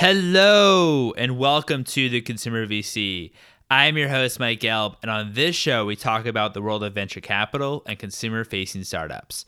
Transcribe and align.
Hello, 0.00 1.12
and 1.16 1.38
welcome 1.38 1.82
to 1.82 2.08
the 2.08 2.20
Consumer 2.20 2.68
VC. 2.68 3.32
I'm 3.68 3.98
your 3.98 4.08
host, 4.08 4.38
Mike 4.38 4.60
Gelb, 4.60 4.94
and 5.02 5.10
on 5.10 5.32
this 5.32 5.56
show, 5.56 5.84
we 5.86 5.96
talk 5.96 6.24
about 6.24 6.54
the 6.54 6.62
world 6.62 6.84
of 6.84 6.94
venture 6.94 7.20
capital 7.20 7.82
and 7.84 7.98
consumer 7.98 8.44
facing 8.44 8.84
startups. 8.84 9.44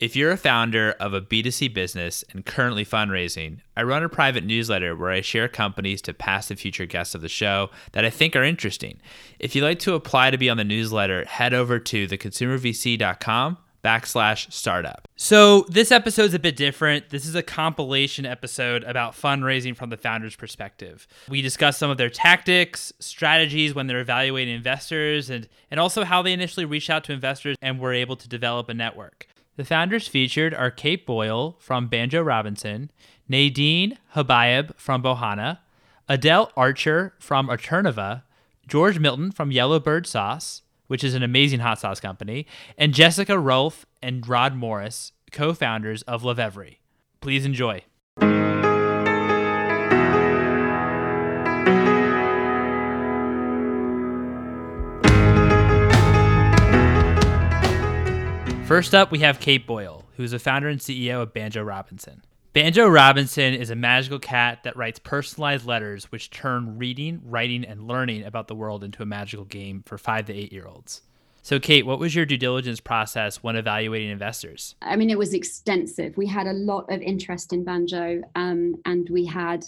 If 0.00 0.16
you're 0.16 0.32
a 0.32 0.36
founder 0.36 0.96
of 0.98 1.14
a 1.14 1.20
B2C 1.20 1.72
business 1.72 2.24
and 2.32 2.44
currently 2.44 2.84
fundraising, 2.84 3.58
I 3.76 3.84
run 3.84 4.02
a 4.02 4.08
private 4.08 4.42
newsletter 4.42 4.96
where 4.96 5.12
I 5.12 5.20
share 5.20 5.46
companies 5.46 6.02
to 6.02 6.12
past 6.12 6.50
and 6.50 6.58
future 6.58 6.84
guests 6.84 7.14
of 7.14 7.20
the 7.20 7.28
show 7.28 7.70
that 7.92 8.04
I 8.04 8.10
think 8.10 8.34
are 8.34 8.42
interesting. 8.42 8.98
If 9.38 9.54
you'd 9.54 9.62
like 9.62 9.78
to 9.78 9.94
apply 9.94 10.32
to 10.32 10.36
be 10.36 10.50
on 10.50 10.56
the 10.56 10.64
newsletter, 10.64 11.24
head 11.26 11.54
over 11.54 11.78
to 11.78 12.08
theconsumervc.com 12.08 13.56
backslash 13.82 14.50
startup. 14.52 15.08
So 15.16 15.62
this 15.68 15.90
episode's 15.90 16.34
a 16.34 16.38
bit 16.38 16.56
different. 16.56 17.10
This 17.10 17.26
is 17.26 17.34
a 17.34 17.42
compilation 17.42 18.24
episode 18.24 18.84
about 18.84 19.14
fundraising 19.14 19.76
from 19.76 19.90
the 19.90 19.96
founder's 19.96 20.36
perspective. 20.36 21.06
We 21.28 21.42
discuss 21.42 21.78
some 21.78 21.90
of 21.90 21.98
their 21.98 22.10
tactics, 22.10 22.92
strategies 23.00 23.74
when 23.74 23.88
they're 23.88 24.00
evaluating 24.00 24.54
investors, 24.54 25.30
and, 25.30 25.48
and 25.70 25.80
also 25.80 26.04
how 26.04 26.22
they 26.22 26.32
initially 26.32 26.64
reached 26.64 26.90
out 26.90 27.04
to 27.04 27.12
investors 27.12 27.56
and 27.60 27.80
were 27.80 27.92
able 27.92 28.16
to 28.16 28.28
develop 28.28 28.68
a 28.68 28.74
network. 28.74 29.26
The 29.56 29.64
founders 29.64 30.08
featured 30.08 30.54
are 30.54 30.70
Kate 30.70 31.04
Boyle 31.04 31.56
from 31.58 31.88
Banjo 31.88 32.22
Robinson, 32.22 32.90
Nadine 33.28 33.98
Habayeb 34.14 34.74
from 34.76 35.02
Bohana, 35.02 35.60
Adelle 36.08 36.50
Archer 36.56 37.14
from 37.18 37.48
Eterneva, 37.48 38.22
George 38.66 38.98
Milton 38.98 39.30
from 39.30 39.50
Yellowbird 39.50 40.06
Sauce, 40.06 40.62
which 40.92 41.02
is 41.02 41.14
an 41.14 41.22
amazing 41.22 41.60
hot 41.60 41.80
sauce 41.80 42.00
company, 42.00 42.46
and 42.76 42.92
Jessica 42.92 43.38
Rolph 43.38 43.86
and 44.02 44.28
Rod 44.28 44.54
Morris, 44.54 45.12
co 45.30 45.54
founders 45.54 46.02
of 46.02 46.22
Lovevery. 46.22 46.80
Please 47.22 47.46
enjoy. 47.46 47.82
First 58.66 58.94
up, 58.94 59.10
we 59.10 59.20
have 59.20 59.40
Kate 59.40 59.66
Boyle, 59.66 60.04
who's 60.18 60.32
the 60.32 60.38
founder 60.38 60.68
and 60.68 60.78
CEO 60.78 61.22
of 61.22 61.32
Banjo 61.32 61.62
Robinson. 61.62 62.20
Banjo 62.52 62.86
Robinson 62.86 63.54
is 63.54 63.70
a 63.70 63.74
magical 63.74 64.18
cat 64.18 64.64
that 64.64 64.76
writes 64.76 64.98
personalized 64.98 65.64
letters 65.64 66.12
which 66.12 66.28
turn 66.28 66.76
reading, 66.76 67.22
writing, 67.24 67.64
and 67.64 67.88
learning 67.88 68.24
about 68.24 68.46
the 68.46 68.54
world 68.54 68.84
into 68.84 69.02
a 69.02 69.06
magical 69.06 69.46
game 69.46 69.82
for 69.86 69.96
five 69.96 70.26
to 70.26 70.34
eight 70.34 70.52
year 70.52 70.66
olds. 70.66 71.00
So, 71.40 71.58
Kate, 71.58 71.86
what 71.86 71.98
was 71.98 72.14
your 72.14 72.26
due 72.26 72.36
diligence 72.36 72.78
process 72.78 73.42
when 73.42 73.56
evaluating 73.56 74.10
investors? 74.10 74.74
I 74.82 74.96
mean, 74.96 75.08
it 75.08 75.16
was 75.16 75.32
extensive. 75.32 76.14
We 76.18 76.26
had 76.26 76.46
a 76.46 76.52
lot 76.52 76.92
of 76.92 77.00
interest 77.00 77.54
in 77.54 77.64
Banjo, 77.64 78.20
um, 78.34 78.76
and 78.84 79.08
we 79.08 79.24
had 79.24 79.64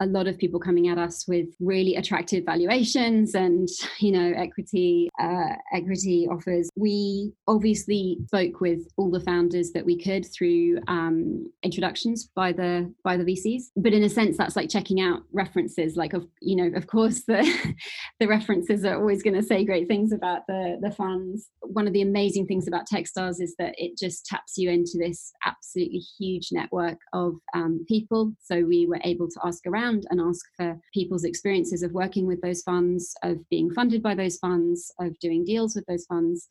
a 0.00 0.06
lot 0.06 0.26
of 0.26 0.38
people 0.38 0.60
coming 0.60 0.88
at 0.88 0.98
us 0.98 1.26
with 1.26 1.48
really 1.60 1.96
attractive 1.96 2.44
valuations 2.44 3.34
and 3.34 3.68
you 3.98 4.12
know 4.12 4.32
equity 4.36 5.08
uh, 5.20 5.54
equity 5.72 6.28
offers. 6.30 6.68
We 6.76 7.32
obviously 7.46 8.18
spoke 8.26 8.60
with 8.60 8.80
all 8.96 9.10
the 9.10 9.20
founders 9.20 9.72
that 9.72 9.84
we 9.84 9.98
could 9.98 10.26
through 10.26 10.80
um, 10.88 11.50
introductions 11.62 12.28
by 12.34 12.52
the 12.52 12.92
by 13.04 13.16
the 13.16 13.24
vcs 13.24 13.64
but 13.76 13.92
in 13.92 14.02
a 14.02 14.08
sense 14.08 14.36
that's 14.36 14.56
like 14.56 14.68
checking 14.68 15.00
out 15.00 15.22
references. 15.32 15.96
Like 15.96 16.12
of 16.12 16.26
you 16.40 16.56
know 16.56 16.76
of 16.76 16.86
course 16.86 17.22
the 17.26 17.74
the 18.20 18.28
references 18.28 18.84
are 18.84 18.98
always 18.98 19.22
going 19.22 19.34
to 19.34 19.42
say 19.42 19.64
great 19.64 19.88
things 19.88 20.12
about 20.12 20.46
the 20.46 20.78
the 20.80 20.90
funds. 20.90 21.48
One 21.60 21.86
of 21.86 21.92
the 21.92 22.02
amazing 22.02 22.46
things 22.46 22.68
about 22.68 22.88
techstars 22.88 23.40
is 23.40 23.54
that 23.58 23.74
it 23.78 23.96
just 23.98 24.26
taps 24.26 24.56
you 24.56 24.70
into 24.70 24.98
this 24.98 25.32
absolutely 25.44 26.02
huge 26.18 26.48
network 26.52 26.98
of 27.12 27.34
um, 27.54 27.84
people. 27.88 28.32
So 28.42 28.62
we 28.62 28.86
were 28.86 29.00
able 29.04 29.28
to 29.28 29.40
ask 29.44 29.66
around 29.66 29.85
around 29.86 30.06
and 30.10 30.20
ask 30.20 30.44
for 30.56 30.78
people's 30.92 31.24
experiences 31.24 31.82
of 31.82 31.92
working 31.92 32.26
with 32.26 32.40
those 32.42 32.62
funds, 32.62 33.14
of 33.22 33.38
being 33.50 33.70
funded 33.72 34.02
by 34.02 34.14
those 34.14 34.36
funds, 34.38 34.92
of 35.00 35.18
doing 35.18 35.44
deals 35.44 35.74
with 35.74 35.86
those 35.86 36.06
funds 36.06 36.48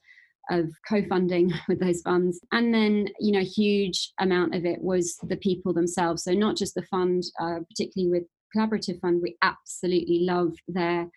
of 0.52 0.70
co-funding 0.88 1.52
with 1.68 1.80
those 1.80 2.02
funds. 2.02 2.40
And 2.52 2.74
then 2.74 3.08
you 3.20 3.32
know 3.32 3.40
a 3.40 3.44
huge 3.44 4.12
amount 4.20 4.56
of 4.56 4.66
it 4.66 4.82
was 4.82 5.18
the 5.24 5.38
people 5.38 5.74
themselves. 5.74 6.24
So 6.24 6.34
not 6.34 6.56
just 6.56 6.76
the 6.76 6.84
fund 6.84 7.24
uh, 7.40 7.60
particularly 7.70 8.12
with 8.12 8.24
collaborative 8.56 9.02
fund 9.02 9.22
we 9.22 9.36
absolutely 9.42 10.20
love 10.22 10.54
their 10.68 11.10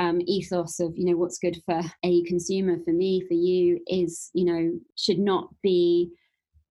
um, 0.00 0.20
ethos 0.26 0.80
of 0.80 0.94
you 0.96 1.04
know 1.04 1.16
what's 1.16 1.38
good 1.38 1.58
for 1.66 1.80
a 2.02 2.24
consumer 2.24 2.78
for 2.84 2.92
me 2.92 3.22
for 3.28 3.34
you 3.34 3.78
is 3.86 4.30
you 4.32 4.44
know 4.44 4.72
should 4.96 5.18
not 5.18 5.48
be 5.62 6.10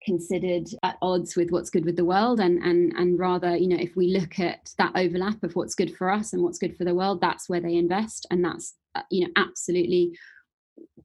considered 0.04 0.68
at 0.82 0.96
odds 1.02 1.36
with 1.36 1.50
what's 1.50 1.70
good 1.70 1.84
with 1.84 1.96
the 1.96 2.04
world 2.04 2.40
and 2.40 2.62
and 2.62 2.92
and 2.92 3.18
rather 3.18 3.56
you 3.56 3.68
know 3.68 3.78
if 3.78 3.96
we 3.96 4.08
look 4.08 4.38
at 4.38 4.70
that 4.78 4.92
overlap 4.94 5.42
of 5.42 5.54
what's 5.56 5.74
good 5.74 5.94
for 5.96 6.10
us 6.10 6.32
and 6.32 6.42
what's 6.42 6.58
good 6.58 6.76
for 6.76 6.84
the 6.84 6.94
world 6.94 7.20
that's 7.20 7.48
where 7.48 7.60
they 7.60 7.74
invest 7.74 8.26
and 8.30 8.44
that's 8.44 8.74
uh, 8.94 9.02
you 9.10 9.24
know 9.24 9.32
absolutely 9.36 10.12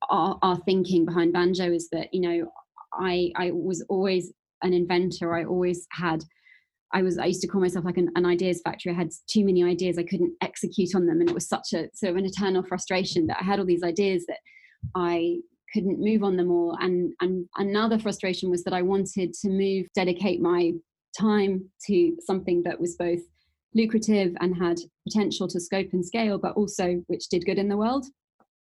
our, 0.10 0.38
our 0.42 0.58
thinking 0.60 1.06
behind 1.06 1.32
banjo 1.32 1.72
is 1.72 1.90
that 1.92 2.14
you 2.14 2.22
know 2.22 2.52
i 2.94 3.32
i 3.38 3.52
was 3.52 3.84
always 3.90 4.34
an 4.64 4.74
inventor 4.74 5.36
i 5.36 5.44
always 5.44 5.88
had 5.92 6.24
I 6.92 7.04
was 7.04 7.20
I 7.20 7.26
used 7.26 7.42
to 7.42 7.48
call 7.48 7.62
myself 7.62 7.86
like 7.86 7.98
an, 7.98 8.10
an, 8.16 8.26
ideas 8.26 8.62
factory. 8.66 8.92
I 8.92 8.96
had 8.96 9.12
too 9.28 9.46
many 9.46 9.64
ideas. 9.64 10.00
I 10.00 10.04
couldn't 10.04 10.34
execute 10.42 10.96
on 10.96 11.06
them, 11.06 11.20
and 11.20 11.30
it 11.30 11.36
was 11.36 11.48
such 11.48 11.74
a 11.74 11.88
sort 11.94 12.10
of 12.10 12.16
an 12.16 12.26
eternal 12.26 12.64
frustration 12.64 13.28
that 13.28 13.38
I 13.40 13.44
had 13.44 13.60
all 13.60 13.66
these 13.66 13.84
ideas 13.84 14.26
that 14.26 14.40
I 14.96 15.38
couldn't 15.74 16.00
move 16.00 16.24
on 16.24 16.38
them 16.38 16.52
all. 16.52 16.78
And 16.80 17.13
and 17.22 17.46
another 17.57 18.00
frustration 18.00 18.50
was 18.50 18.63
that 18.63 18.74
i 18.74 18.81
wanted 18.81 19.34
to 19.34 19.50
move 19.50 19.88
dedicate 19.96 20.41
my 20.41 20.72
time 21.18 21.69
to 21.88 22.16
something 22.25 22.62
that 22.63 22.80
was 22.80 22.96
both 22.96 23.19
lucrative 23.74 24.35
and 24.41 24.56
had 24.56 24.80
potential 25.07 25.47
to 25.47 25.59
scope 25.59 25.90
and 25.94 26.06
scale 26.06 26.38
but 26.38 26.56
also 26.56 27.03
which 27.07 27.28
did 27.30 27.46
good 27.46 27.57
in 27.57 27.69
the 27.69 27.78
world. 27.78 28.06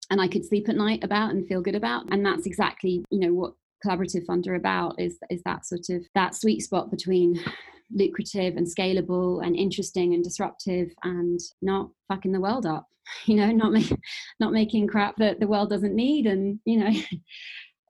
And 0.10 0.22
i 0.22 0.28
could 0.28 0.46
sleep 0.46 0.70
at 0.70 0.76
night 0.76 1.04
about 1.04 1.32
and 1.32 1.48
feel 1.48 1.62
good 1.62 1.76
about. 1.76 2.12
And 2.12 2.26
that's 2.26 2.46
exactly 2.46 3.04
you 3.10 3.20
know 3.20 3.34
what 3.34 3.54
collaborative 3.86 4.26
fund 4.26 4.48
are 4.48 4.56
about 4.56 5.00
is 5.00 5.18
is 5.30 5.42
that 5.44 5.66
sort 5.66 5.90
of 5.90 6.06
that 6.16 6.36
sweet 6.36 6.62
spot 6.62 6.92
between 6.92 7.40
lucrative 7.94 8.56
and 8.56 8.68
scalable 8.68 9.46
and 9.46 9.56
interesting 9.56 10.14
and 10.14 10.24
disruptive 10.24 10.90
and 11.04 11.40
not 11.62 11.90
fucking 12.08 12.32
the 12.32 12.40
world 12.40 12.66
up 12.66 12.88
you 13.26 13.36
know 13.36 13.52
not 13.52 13.72
make, 13.72 13.92
not 14.40 14.54
making 14.54 14.88
crap 14.88 15.16
that 15.18 15.40
the 15.40 15.48
world 15.48 15.70
doesn't 15.70 15.96
need 15.96 16.26
and 16.26 16.60
you 16.66 16.78
know 16.78 16.92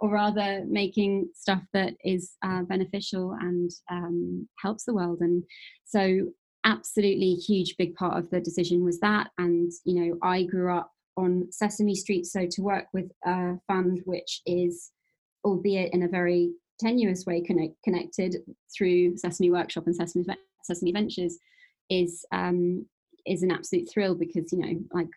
or 0.02 0.10
rather 0.10 0.66
making 0.68 1.30
stuff 1.36 1.62
that 1.74 1.94
is 2.04 2.36
uh, 2.44 2.64
beneficial 2.64 3.38
and 3.40 3.70
um, 3.92 4.48
helps 4.58 4.84
the 4.84 4.94
world. 4.96 5.20
And 5.22 5.44
so 5.86 6.32
absolutely 6.66 7.36
huge 7.36 7.76
big 7.78 7.96
part 7.96 8.18
of 8.18 8.30
the 8.32 8.40
decision 8.42 8.84
was 8.84 9.00
that. 9.00 9.30
And 9.38 9.72
you 9.86 10.04
know 10.04 10.18
i 10.24 10.44
grew 10.44 10.76
up 10.76 10.92
on 11.18 11.48
sesame 11.52 11.94
street 11.94 12.26
so 12.26 12.48
to 12.50 12.62
work 12.62 12.86
with 12.94 13.12
a 13.26 13.54
fund 13.68 14.02
which 14.06 14.42
is 14.46 14.92
albeit 15.44 15.94
in 15.94 16.04
a 16.04 16.08
very 16.08 16.52
tenuous 16.82 17.26
way 17.26 17.42
connect, 17.42 17.76
connected 17.84 18.38
through 18.76 19.18
Sesame 19.18 19.52
Workshop 19.52 19.86
and 19.86 19.96
Sesame, 19.96 20.26
Sesame 20.64 20.92
Ventures 20.92 21.38
is 21.90 22.26
um, 22.32 22.86
is 23.26 23.44
an 23.44 23.52
absolute 23.52 23.88
thrill 23.92 24.16
because 24.16 24.52
you 24.52 24.60
know 24.60 24.80
like 24.94 25.10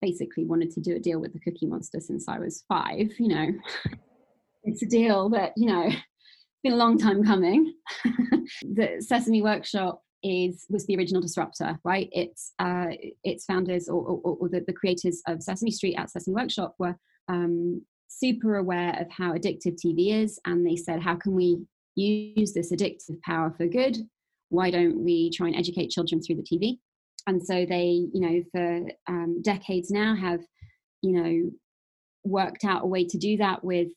basically 0.00 0.44
wanted 0.44 0.70
to 0.72 0.80
do 0.80 0.96
a 0.96 1.00
deal 1.00 1.20
with 1.20 1.32
the 1.32 1.40
Cookie 1.40 1.66
Monster 1.66 2.00
since 2.00 2.28
I 2.28 2.38
was 2.38 2.64
five. 2.68 3.10
You 3.18 3.28
know, 3.28 3.46
it's 4.64 4.82
a 4.82 4.86
deal 4.86 5.28
that 5.30 5.52
you 5.56 5.68
know 5.68 5.86
it's 5.86 5.96
been 6.62 6.72
a 6.72 6.76
long 6.76 6.98
time 6.98 7.24
coming. 7.24 7.74
the 8.62 9.04
Sesame 9.06 9.42
Workshop 9.42 10.02
is 10.22 10.66
was 10.68 10.86
the 10.86 10.96
original 10.96 11.22
disruptor, 11.22 11.78
right? 11.84 12.08
It's 12.12 12.52
uh, 12.58 12.86
its 13.24 13.44
founders 13.44 13.88
or, 13.88 14.02
or, 14.02 14.36
or 14.40 14.48
the, 14.48 14.62
the, 14.66 14.72
creators 14.72 15.20
of 15.26 15.42
Sesame 15.42 15.70
Street 15.70 15.96
at 15.96 16.10
Sesame 16.10 16.34
Workshop 16.34 16.74
were 16.78 16.96
um, 17.28 17.82
super 18.18 18.56
aware 18.56 18.96
of 19.00 19.10
how 19.10 19.32
addictive 19.32 19.78
TV 19.84 20.22
is, 20.22 20.38
and 20.44 20.66
they 20.66 20.76
said, 20.76 21.02
how 21.02 21.16
can 21.16 21.34
we 21.34 21.64
use 21.94 22.52
this 22.52 22.72
addictive 22.72 23.20
power 23.22 23.52
for 23.56 23.66
good? 23.66 23.98
Why 24.48 24.70
don't 24.70 25.02
we 25.02 25.30
try 25.30 25.48
and 25.48 25.56
educate 25.56 25.90
children 25.90 26.20
through 26.22 26.36
the 26.36 26.42
TV? 26.42 26.78
And 27.26 27.44
so 27.44 27.64
they, 27.66 28.06
you 28.12 28.20
know, 28.20 28.42
for 28.52 28.88
um, 29.08 29.40
decades 29.42 29.90
now 29.90 30.14
have, 30.14 30.40
you 31.02 31.12
know, 31.12 31.50
worked 32.24 32.64
out 32.64 32.84
a 32.84 32.86
way 32.86 33.04
to 33.06 33.18
do 33.18 33.36
that 33.38 33.64
with 33.64 33.88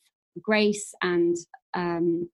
grace 0.42 0.94
and 1.02 1.36
um, 1.74 2.30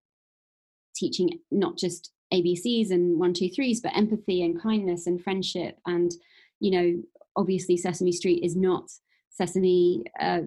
teaching 0.96 1.40
not 1.52 1.78
just 1.78 2.12
ABCs 2.34 2.92
and 2.92 3.20
one, 3.20 3.34
two, 3.34 3.50
threes, 3.50 3.82
but 3.82 3.96
empathy 3.96 4.44
and 4.44 4.62
kindness 4.62 5.08
and 5.08 5.22
friendship. 5.24 5.78
And, 5.86 6.12
you 6.60 6.72
know, 6.72 7.04
obviously 7.36 7.78
Sesame 7.78 8.12
Street 8.12 8.44
is 8.44 8.56
not 8.56 8.90
Sesame 9.30 10.04
uh, 10.20 10.42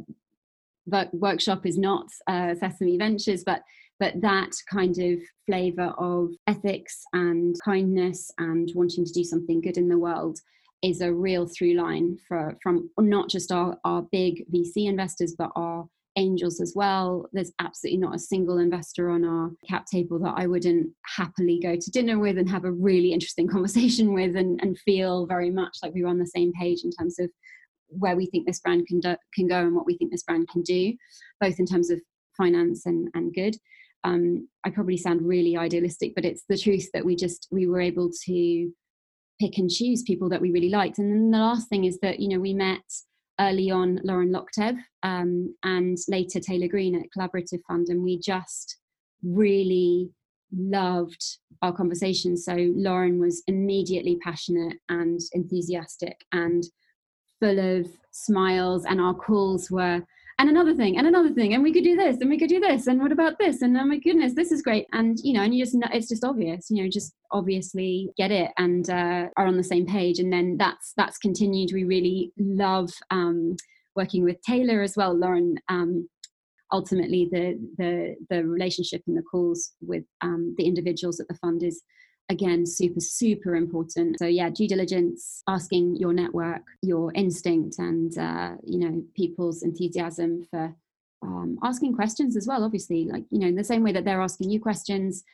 workshop 1.12 1.66
is 1.66 1.78
not 1.78 2.06
uh, 2.26 2.54
Sesame 2.54 2.98
Ventures, 2.98 3.44
but 3.44 3.62
but 4.00 4.20
that 4.20 4.50
kind 4.68 4.98
of 4.98 5.20
flavor 5.46 5.94
of 5.98 6.30
ethics 6.48 7.04
and 7.12 7.54
kindness 7.64 8.30
and 8.38 8.70
wanting 8.74 9.04
to 9.04 9.12
do 9.12 9.22
something 9.22 9.60
good 9.60 9.76
in 9.76 9.88
the 9.88 9.98
world 9.98 10.38
is 10.82 11.00
a 11.00 11.12
real 11.12 11.46
through 11.46 11.74
line 11.74 12.18
for 12.28 12.56
from 12.62 12.90
not 12.98 13.30
just 13.30 13.52
our, 13.52 13.78
our 13.84 14.02
big 14.12 14.44
VC 14.52 14.86
investors, 14.88 15.34
but 15.38 15.50
our 15.56 15.86
angels 16.16 16.60
as 16.60 16.74
well. 16.76 17.26
There's 17.32 17.52
absolutely 17.58 17.98
not 17.98 18.14
a 18.14 18.20
single 18.20 18.58
investor 18.58 19.10
on 19.10 19.24
our 19.24 19.50
cap 19.68 19.86
table 19.86 20.18
that 20.20 20.34
I 20.36 20.46
wouldn't 20.46 20.90
happily 21.16 21.58
go 21.60 21.76
to 21.76 21.90
dinner 21.90 22.18
with 22.18 22.38
and 22.38 22.48
have 22.50 22.64
a 22.64 22.72
really 22.72 23.12
interesting 23.12 23.48
conversation 23.54 24.12
with 24.12 24.36
and, 24.36 24.60
and 24.62 24.78
feel 24.78 25.26
very 25.26 25.50
much 25.50 25.78
like 25.82 25.94
we 25.94 26.02
were 26.02 26.10
on 26.10 26.18
the 26.18 26.26
same 26.26 26.52
page 26.52 26.82
in 26.84 26.90
terms 26.90 27.18
of 27.18 27.30
where 27.98 28.16
we 28.16 28.26
think 28.26 28.46
this 28.46 28.60
brand 28.60 28.86
can, 28.86 29.00
do, 29.00 29.16
can 29.34 29.46
go 29.46 29.60
and 29.60 29.74
what 29.74 29.86
we 29.86 29.96
think 29.96 30.10
this 30.10 30.22
brand 30.22 30.48
can 30.48 30.62
do, 30.62 30.92
both 31.40 31.58
in 31.58 31.66
terms 31.66 31.90
of 31.90 32.00
finance 32.36 32.86
and, 32.86 33.08
and 33.14 33.34
good. 33.34 33.56
Um, 34.04 34.48
I 34.64 34.70
probably 34.70 34.96
sound 34.96 35.26
really 35.26 35.56
idealistic, 35.56 36.14
but 36.14 36.24
it's 36.24 36.44
the 36.48 36.58
truth 36.58 36.88
that 36.92 37.04
we 37.04 37.16
just 37.16 37.48
we 37.50 37.66
were 37.66 37.80
able 37.80 38.10
to 38.26 38.70
pick 39.40 39.58
and 39.58 39.70
choose 39.70 40.02
people 40.02 40.28
that 40.28 40.40
we 40.40 40.52
really 40.52 40.68
liked. 40.68 40.98
And 40.98 41.10
then 41.10 41.30
the 41.30 41.38
last 41.38 41.68
thing 41.68 41.84
is 41.84 41.98
that 42.00 42.20
you 42.20 42.28
know 42.28 42.38
we 42.38 42.52
met 42.54 42.82
early 43.40 43.70
on 43.70 44.00
Lauren 44.04 44.32
Loktev 44.32 44.78
um, 45.02 45.54
and 45.64 45.98
later 46.08 46.38
Taylor 46.38 46.68
Green 46.68 46.94
at 46.94 47.08
Collaborative 47.16 47.60
Fund, 47.66 47.88
and 47.88 48.02
we 48.02 48.18
just 48.18 48.76
really 49.22 50.10
loved 50.52 51.38
our 51.62 51.72
conversation. 51.72 52.36
So 52.36 52.54
Lauren 52.76 53.18
was 53.18 53.42
immediately 53.46 54.18
passionate 54.22 54.76
and 54.88 55.18
enthusiastic 55.32 56.24
and 56.32 56.62
full 57.44 57.78
of 57.78 57.86
smiles, 58.10 58.84
and 58.86 59.00
our 59.00 59.14
calls 59.14 59.70
were 59.70 60.02
and 60.38 60.48
another 60.48 60.74
thing 60.74 60.98
and 60.98 61.06
another 61.06 61.30
thing 61.30 61.54
and 61.54 61.62
we 61.62 61.72
could 61.72 61.84
do 61.84 61.94
this 61.94 62.16
and 62.20 62.28
we 62.28 62.36
could 62.36 62.48
do 62.48 62.58
this 62.58 62.88
and 62.88 63.00
what 63.00 63.12
about 63.12 63.38
this? 63.38 63.62
And 63.62 63.76
oh 63.76 63.84
my 63.84 63.98
goodness 63.98 64.34
this 64.34 64.50
is 64.50 64.62
great. 64.62 64.86
And 64.92 65.16
you 65.22 65.32
know 65.34 65.42
and 65.42 65.54
you 65.54 65.64
just 65.64 65.76
it's 65.92 66.08
just 66.08 66.24
obvious 66.24 66.66
you 66.70 66.82
know 66.82 66.90
just 66.90 67.14
obviously 67.30 68.10
get 68.16 68.32
it 68.32 68.50
and 68.58 68.88
uh, 68.90 69.28
are 69.36 69.46
on 69.46 69.56
the 69.56 69.62
same 69.62 69.86
page. 69.86 70.18
And 70.18 70.32
then 70.32 70.56
that's 70.56 70.92
that's 70.96 71.18
continued. 71.18 71.70
We 71.72 71.84
really 71.84 72.32
love 72.36 72.90
um, 73.10 73.56
working 73.94 74.24
with 74.24 74.42
taylor 74.42 74.82
as 74.82 74.96
well 74.96 75.16
lauren 75.16 75.56
um, 75.68 76.08
ultimately 76.72 77.28
the 77.30 77.46
the 77.78 78.16
the 78.28 78.44
relationship 78.44 79.02
and 79.06 79.16
the 79.16 79.22
calls 79.22 79.72
with 79.80 80.04
um, 80.20 80.54
the 80.58 80.64
individuals 80.64 81.20
at 81.20 81.28
the 81.28 81.38
fund 81.42 81.62
is 81.62 81.82
again 82.28 82.66
super 82.66 83.00
super 83.00 83.54
important. 83.54 84.18
So 84.18 84.26
yeah 84.26 84.50
due 84.50 84.68
diligence 84.68 85.42
asking 85.48 85.96
your 85.96 86.12
network 86.12 86.62
your 86.82 87.12
instinct 87.14 87.78
and 87.78 88.16
uh, 88.18 88.52
you 88.64 88.78
know 88.78 89.02
people's 89.14 89.62
enthusiasm 89.62 90.46
for 90.50 90.74
um, 91.22 91.58
asking 91.62 91.94
questions 91.94 92.36
as 92.36 92.46
well 92.46 92.64
obviously 92.64 93.06
like 93.06 93.24
you 93.30 93.38
know 93.38 93.46
in 93.46 93.54
the 93.54 93.64
same 93.64 93.82
way 93.82 93.92
that 93.92 94.04
they're 94.04 94.20
asking 94.20 94.50
you 94.50 94.60
questions 94.60 95.24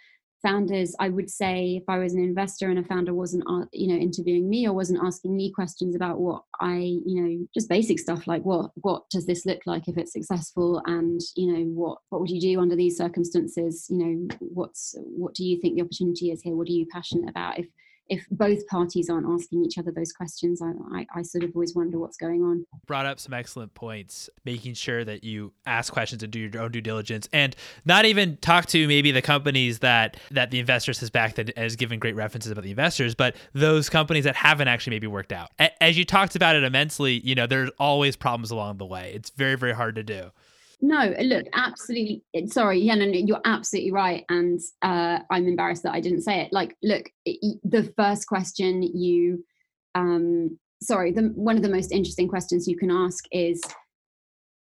founders 0.43 0.95
i 1.01 1.09
would 1.09 1.31
say 1.31 1.77
if 1.77 1.85
i 1.89 1.99
was 1.99 2.15
an 2.15 2.23
investor 2.23 2.71
and 2.71 2.79
a 2.79 2.85
founder 2.85 3.15
wasn't 3.15 3.43
uh, 3.49 3.65
you 3.73 3.89
know 3.89 4.01
interviewing 4.01 4.49
me 4.49 4.67
or 4.67 4.73
wasn't 4.73 4.99
asking 5.05 5.37
me 5.37 5.53
questions 5.53 5.95
about 5.95 6.19
what 6.19 6.43
i 6.61 6.77
you 6.77 7.23
know 7.23 7.47
just 7.55 7.69
basic 7.69 7.99
stuff 7.99 8.27
like 8.27 8.43
what 8.43 8.71
what 8.77 9.09
does 9.11 9.27
this 9.27 9.47
look 9.47 9.61
like 9.67 9.89
if 9.89 9.97
it's 9.97 10.13
successful 10.13 10.83
and 10.87 11.21
you 11.37 11.53
know 11.53 11.65
what 11.65 11.99
what 12.09 12.21
would 12.21 12.31
you 12.31 12.41
do 12.41 12.61
under 12.61 12.77
these 12.77 12.97
circumstances? 12.97 13.87
You 13.91 13.99
know 13.99 14.37
what's 14.41 14.95
what 14.99 15.35
do 15.35 15.45
you 15.45 15.61
think 15.61 15.77
the 15.77 15.83
opportunity 15.83 16.31
is 16.31 16.43
here? 16.43 16.55
What 16.55 16.69
are 16.69 16.73
you 16.73 16.87
passionate 16.93 17.29
about? 17.29 17.59
If 17.59 17.67
if 18.11 18.27
both 18.29 18.67
parties 18.67 19.09
aren't 19.09 19.27
asking 19.27 19.65
each 19.65 19.79
other 19.79 19.93
those 19.93 20.12
questions, 20.12 20.61
I, 20.61 20.73
I, 20.93 21.07
I, 21.15 21.23
sort 21.23 21.45
of 21.45 21.53
always 21.55 21.77
wonder 21.77 21.99
what's 21.99 22.17
going 22.17 22.43
on. 22.43 22.67
Brought 22.87 23.07
up 23.07 23.21
some 23.21 23.33
excellent 23.33 23.73
points, 23.75 24.29
making 24.45 24.75
sure 24.75 25.05
that 25.05 25.23
you 25.23 25.53
ask 25.65 25.93
questions 25.93 26.25
and 26.25 26.33
do 26.33 26.41
your 26.41 26.61
own 26.61 26.73
due 26.73 26.81
diligence, 26.81 27.29
and 27.33 27.55
not 27.85 28.05
even 28.05 28.37
talk 28.39 28.67
to 28.67 28.89
maybe 28.89 29.12
the 29.12 29.23
companies 29.23 29.79
that 29.79 30.17
that 30.33 30.51
the 30.51 30.59
investors 30.59 30.99
has 30.99 31.09
backed 31.09 31.37
that 31.37 31.57
has 31.57 31.77
given 31.77 32.01
great 32.01 32.17
references 32.17 32.51
about 32.51 32.65
the 32.65 32.71
investors, 32.71 33.15
but 33.15 33.37
those 33.55 33.89
companies 33.89 34.25
that 34.25 34.35
haven't 34.35 34.67
actually 34.67 34.91
maybe 34.91 35.07
worked 35.07 35.33
out. 35.33 35.51
As 35.81 35.97
you 35.97 36.05
talked 36.05 36.35
about 36.35 36.57
it 36.57 36.65
immensely, 36.65 37.21
you 37.21 37.37
know, 37.37 37.47
there's 37.47 37.71
always 37.79 38.17
problems 38.17 38.51
along 38.51 38.79
the 38.79 38.87
way. 38.87 39.12
It's 39.15 39.31
very 39.31 39.55
very 39.55 39.73
hard 39.73 39.95
to 39.95 40.03
do. 40.03 40.33
No, 40.82 41.15
look, 41.21 41.47
absolutely. 41.55 42.23
Sorry, 42.47 42.81
yeah, 42.81 42.94
no, 42.94 43.05
no, 43.05 43.12
you're 43.12 43.41
absolutely 43.44 43.93
right, 43.93 44.25
and 44.29 44.59
uh, 44.82 45.19
I'm 45.31 45.47
embarrassed 45.47 45.82
that 45.82 45.93
I 45.93 46.00
didn't 46.00 46.23
say 46.23 46.41
it. 46.41 46.53
Like, 46.53 46.77
look, 46.82 47.11
the 47.27 47.93
first 47.97 48.27
question 48.27 48.82
you, 48.82 49.44
um, 49.94 50.59
sorry, 50.82 51.12
the 51.12 51.32
one 51.35 51.56
of 51.56 51.62
the 51.62 51.69
most 51.69 51.93
interesting 51.93 52.29
questions 52.29 52.67
you 52.67 52.79
can 52.79 52.91
ask 52.91 53.25
is, 53.31 53.61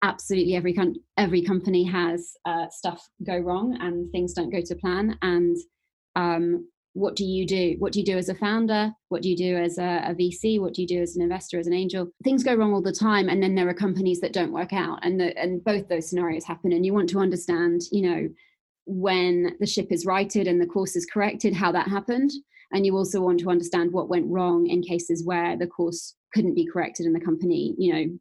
absolutely 0.02 0.54
every 0.54 0.72
com- 0.72 0.94
every 1.16 1.42
company 1.42 1.84
has 1.84 2.32
uh, 2.46 2.66
stuff 2.70 3.04
go 3.26 3.36
wrong 3.36 3.76
and 3.80 4.10
things 4.12 4.32
don't 4.32 4.50
go 4.50 4.60
to 4.62 4.74
plan, 4.76 5.18
and 5.22 5.56
um, 6.16 6.66
what 6.94 7.16
do 7.16 7.24
you 7.24 7.46
do? 7.46 7.76
What 7.78 7.92
do 7.92 8.00
you 8.00 8.04
do 8.04 8.18
as 8.18 8.28
a 8.28 8.34
founder? 8.34 8.92
What 9.08 9.22
do 9.22 9.28
you 9.28 9.36
do 9.36 9.56
as 9.56 9.78
a, 9.78 10.02
a, 10.06 10.14
VC? 10.14 10.60
What 10.60 10.74
do 10.74 10.82
you 10.82 10.88
do 10.88 11.00
as 11.00 11.16
an 11.16 11.22
investor, 11.22 11.58
as 11.58 11.66
an 11.66 11.74
angel? 11.74 12.10
Things 12.24 12.42
go 12.42 12.54
wrong 12.54 12.72
all 12.72 12.82
the 12.82 12.92
time, 12.92 13.28
and 13.28 13.42
then 13.42 13.54
there 13.54 13.68
are 13.68 13.74
companies 13.74 14.20
that 14.20 14.32
don't 14.32 14.52
work 14.52 14.72
out, 14.72 14.98
and 15.02 15.20
the, 15.20 15.36
and 15.38 15.62
both 15.62 15.88
those 15.88 16.08
scenarios 16.08 16.44
happen. 16.44 16.72
And 16.72 16.84
you 16.84 16.94
want 16.94 17.08
to 17.10 17.20
understand, 17.20 17.82
you 17.92 18.02
know, 18.02 18.28
when 18.86 19.56
the 19.60 19.66
ship 19.66 19.88
is 19.90 20.06
righted 20.06 20.46
and 20.46 20.60
the 20.60 20.66
course 20.66 20.96
is 20.96 21.06
corrected, 21.06 21.54
how 21.54 21.70
that 21.72 21.88
happened, 21.88 22.30
and 22.72 22.84
you 22.84 22.96
also 22.96 23.20
want 23.20 23.40
to 23.40 23.50
understand 23.50 23.92
what 23.92 24.08
went 24.08 24.26
wrong 24.26 24.66
in 24.66 24.82
cases 24.82 25.24
where 25.24 25.56
the 25.56 25.66
course 25.66 26.14
couldn't 26.34 26.54
be 26.54 26.66
corrected 26.66 27.06
and 27.06 27.14
the 27.14 27.24
company, 27.24 27.74
you 27.78 27.92
know, 27.92 28.18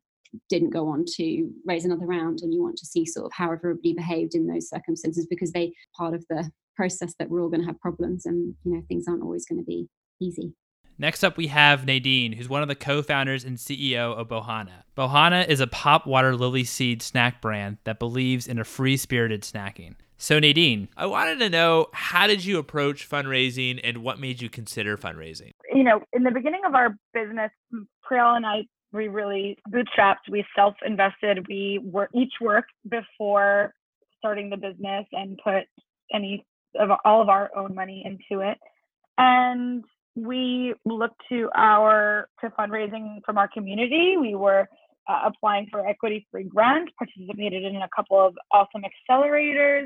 didn't 0.49 0.69
go 0.69 0.87
on 0.87 1.05
to 1.05 1.49
raise 1.65 1.85
another 1.85 2.05
round 2.05 2.39
and 2.41 2.53
you 2.53 2.61
want 2.61 2.77
to 2.77 2.85
see 2.85 3.05
sort 3.05 3.25
of 3.25 3.31
how 3.33 3.51
everybody 3.51 3.93
behaved 3.93 4.35
in 4.35 4.45
those 4.45 4.69
circumstances 4.69 5.25
because 5.29 5.51
they 5.51 5.73
part 5.97 6.13
of 6.13 6.23
the 6.29 6.49
process 6.77 7.13
that 7.19 7.29
we're 7.29 7.41
all 7.41 7.49
going 7.49 7.61
to 7.61 7.67
have 7.67 7.79
problems 7.81 8.25
and 8.25 8.55
you 8.63 8.73
know 8.73 8.81
things 8.87 9.05
aren't 9.07 9.23
always 9.23 9.45
going 9.45 9.59
to 9.59 9.65
be 9.65 9.87
easy 10.21 10.53
Next 10.99 11.23
up, 11.23 11.37
we 11.37 11.47
have 11.47 11.85
Nadine, 11.85 12.31
who's 12.31 12.49
one 12.49 12.63
of 12.63 12.67
the 12.67 12.75
co 12.75 13.03
founders 13.03 13.43
and 13.43 13.57
CEO 13.57 14.17
of 14.17 14.29
Bohana. 14.29 14.83
Bohana 14.95 15.45
is 15.47 15.59
a 15.59 15.67
pop 15.67 16.07
water 16.07 16.35
lily 16.35 16.63
seed 16.63 17.03
snack 17.03 17.39
brand 17.39 17.77
that 17.83 17.99
believes 17.99 18.47
in 18.47 18.57
a 18.57 18.63
free 18.63 18.97
spirited 18.97 19.43
snacking. 19.43 19.93
So, 20.17 20.39
Nadine, 20.39 20.89
I 20.97 21.05
wanted 21.05 21.37
to 21.39 21.49
know 21.49 21.87
how 21.93 22.25
did 22.25 22.43
you 22.43 22.57
approach 22.57 23.07
fundraising 23.07 23.79
and 23.83 23.99
what 23.99 24.19
made 24.19 24.41
you 24.41 24.49
consider 24.49 24.97
fundraising? 24.97 25.51
You 25.71 25.83
know, 25.83 26.01
in 26.13 26.23
the 26.23 26.31
beginning 26.31 26.61
of 26.65 26.73
our 26.73 26.95
business, 27.13 27.51
Priyal 28.09 28.35
and 28.35 28.45
I, 28.45 28.61
we 28.91 29.07
really 29.07 29.59
bootstrapped, 29.69 30.31
we 30.31 30.43
self 30.55 30.73
invested, 30.83 31.45
we 31.47 31.79
were 31.83 32.09
each 32.15 32.33
worked 32.41 32.71
before 32.89 33.71
starting 34.17 34.49
the 34.49 34.57
business 34.57 35.05
and 35.11 35.39
put 35.43 35.65
any 36.11 36.43
of 36.79 36.89
all 37.05 37.21
of 37.21 37.29
our 37.29 37.49
own 37.55 37.75
money 37.75 38.03
into 38.05 38.41
it. 38.41 38.57
And 39.17 39.83
we 40.15 40.73
looked 40.85 41.21
to 41.29 41.49
our 41.55 42.27
to 42.41 42.49
fundraising 42.51 43.19
from 43.25 43.37
our 43.37 43.47
community. 43.47 44.15
We 44.19 44.35
were 44.35 44.67
uh, 45.07 45.21
applying 45.25 45.67
for 45.71 45.85
equity 45.87 46.27
free 46.31 46.43
grants, 46.43 46.91
participated 46.97 47.63
in 47.63 47.77
a 47.77 47.89
couple 47.95 48.19
of 48.19 48.35
awesome 48.51 48.83
accelerators. 48.83 49.85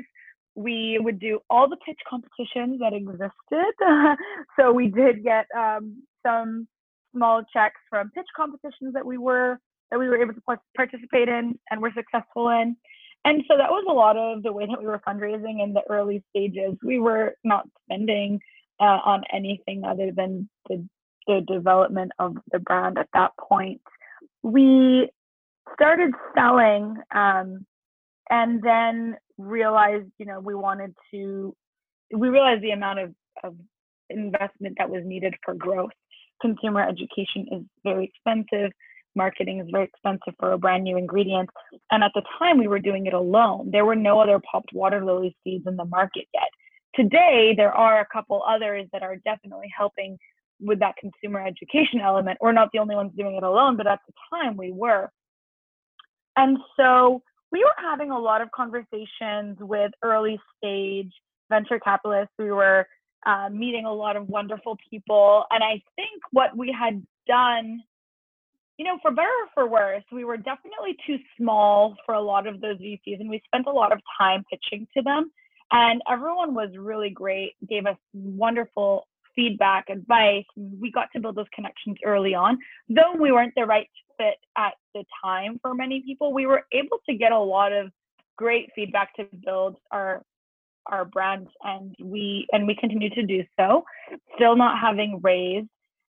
We 0.54 0.98
would 1.00 1.18
do 1.18 1.40
all 1.48 1.68
the 1.68 1.76
pitch 1.86 1.98
competitions 2.08 2.80
that 2.80 2.92
existed. 2.92 3.74
so 4.58 4.72
we 4.72 4.88
did 4.88 5.22
get 5.22 5.46
um, 5.56 6.02
some 6.26 6.66
small 7.14 7.42
checks 7.52 7.80
from 7.88 8.10
pitch 8.10 8.26
competitions 8.36 8.94
that 8.94 9.04
we 9.04 9.18
were 9.18 9.58
that 9.90 9.98
we 9.98 10.08
were 10.08 10.20
able 10.20 10.32
to 10.32 10.40
participate 10.74 11.28
in 11.28 11.58
and 11.70 11.80
were 11.82 11.92
successful 11.94 12.48
in. 12.48 12.74
And 13.24 13.44
so 13.48 13.56
that 13.56 13.70
was 13.70 13.84
a 13.88 13.92
lot 13.92 14.16
of 14.16 14.42
the 14.42 14.52
way 14.52 14.66
that 14.66 14.80
we 14.80 14.86
were 14.86 15.00
fundraising 15.06 15.62
in 15.62 15.72
the 15.72 15.82
early 15.88 16.24
stages. 16.30 16.76
We 16.82 16.98
were 16.98 17.36
not 17.44 17.68
spending 17.84 18.40
uh, 18.80 18.98
on 19.04 19.22
anything 19.32 19.84
other 19.84 20.10
than 20.10 20.48
the, 20.68 20.86
the 21.26 21.44
development 21.46 22.12
of 22.18 22.36
the 22.50 22.58
brand 22.58 22.98
at 22.98 23.08
that 23.14 23.30
point. 23.38 23.80
We 24.42 25.08
started 25.74 26.12
selling 26.34 26.96
um, 27.14 27.64
and 28.28 28.60
then 28.60 29.16
realized, 29.38 30.10
you 30.18 30.26
know, 30.26 30.40
we 30.40 30.54
wanted 30.54 30.94
to, 31.12 31.54
we 32.12 32.28
realized 32.28 32.62
the 32.62 32.72
amount 32.72 32.98
of, 32.98 33.14
of 33.44 33.54
investment 34.10 34.76
that 34.78 34.90
was 34.90 35.02
needed 35.04 35.34
for 35.44 35.54
growth. 35.54 35.92
Consumer 36.40 36.86
education 36.86 37.46
is 37.52 37.62
very 37.84 38.06
expensive 38.06 38.72
marketing 39.14 39.60
is 39.60 39.68
very 39.70 39.84
expensive 39.84 40.34
for 40.38 40.52
a 40.52 40.58
brand 40.58 40.84
new 40.84 40.96
ingredient. 40.96 41.50
And 41.90 42.02
at 42.02 42.12
the 42.14 42.22
time, 42.38 42.58
we 42.58 42.68
were 42.68 42.78
doing 42.78 43.06
it 43.06 43.14
alone. 43.14 43.70
There 43.70 43.84
were 43.84 43.96
no 43.96 44.20
other 44.20 44.40
popped 44.50 44.72
water 44.72 45.04
lily 45.04 45.36
seeds 45.44 45.66
in 45.66 45.76
the 45.76 45.84
market 45.84 46.26
yet. 46.32 46.48
Today, 46.94 47.54
there 47.56 47.72
are 47.72 48.00
a 48.00 48.06
couple 48.12 48.42
others 48.46 48.86
that 48.92 49.02
are 49.02 49.16
definitely 49.24 49.72
helping 49.76 50.18
with 50.60 50.78
that 50.80 50.94
consumer 50.96 51.44
education 51.44 52.00
element. 52.00 52.38
We're 52.40 52.52
not 52.52 52.70
the 52.72 52.78
only 52.78 52.94
ones 52.94 53.12
doing 53.16 53.36
it 53.36 53.42
alone, 53.42 53.76
but 53.76 53.86
at 53.86 54.00
the 54.06 54.12
time, 54.30 54.56
we 54.56 54.72
were. 54.72 55.10
And 56.36 56.58
so 56.76 57.22
we 57.50 57.60
were 57.60 57.74
having 57.76 58.10
a 58.10 58.18
lot 58.18 58.40
of 58.40 58.50
conversations 58.52 59.58
with 59.60 59.92
early 60.02 60.40
stage 60.56 61.12
venture 61.50 61.78
capitalists. 61.78 62.32
We 62.38 62.50
were 62.50 62.86
uh, 63.26 63.48
meeting 63.50 63.84
a 63.84 63.92
lot 63.92 64.16
of 64.16 64.28
wonderful 64.28 64.78
people. 64.90 65.44
And 65.50 65.62
I 65.62 65.82
think 65.96 66.22
what 66.30 66.56
we 66.56 66.74
had 66.76 67.04
done 67.26 67.82
you 68.82 68.88
know, 68.88 68.98
for 69.00 69.12
better 69.12 69.28
or 69.28 69.48
for 69.54 69.68
worse, 69.68 70.02
we 70.10 70.24
were 70.24 70.36
definitely 70.36 70.96
too 71.06 71.16
small 71.38 71.94
for 72.04 72.16
a 72.16 72.20
lot 72.20 72.48
of 72.48 72.60
those 72.60 72.78
VCs, 72.78 73.20
and 73.20 73.30
we 73.30 73.40
spent 73.46 73.68
a 73.68 73.70
lot 73.70 73.92
of 73.92 74.00
time 74.18 74.44
pitching 74.50 74.88
to 74.96 75.02
them. 75.02 75.30
And 75.70 76.02
everyone 76.10 76.52
was 76.52 76.70
really 76.76 77.08
great, 77.08 77.52
gave 77.68 77.86
us 77.86 77.96
wonderful 78.12 79.06
feedback, 79.36 79.88
advice. 79.88 80.44
We 80.56 80.90
got 80.90 81.10
to 81.12 81.20
build 81.20 81.36
those 81.36 81.46
connections 81.54 81.96
early 82.04 82.34
on. 82.34 82.58
Though 82.88 83.14
we 83.16 83.30
weren't 83.30 83.54
the 83.54 83.66
right 83.66 83.86
fit 84.18 84.38
at 84.58 84.74
the 84.94 85.04
time 85.22 85.60
for 85.62 85.74
many 85.74 86.02
people, 86.02 86.32
we 86.32 86.46
were 86.46 86.64
able 86.72 86.98
to 87.08 87.14
get 87.14 87.30
a 87.30 87.38
lot 87.38 87.72
of 87.72 87.92
great 88.36 88.70
feedback 88.74 89.14
to 89.14 89.28
build 89.44 89.76
our 89.92 90.24
our 90.86 91.04
brand 91.04 91.46
and 91.62 91.94
we 92.02 92.48
and 92.50 92.66
we 92.66 92.74
continue 92.74 93.08
to 93.08 93.24
do 93.24 93.44
so 93.56 93.84
still 94.34 94.56
not 94.56 94.80
having 94.80 95.20
raised 95.22 95.68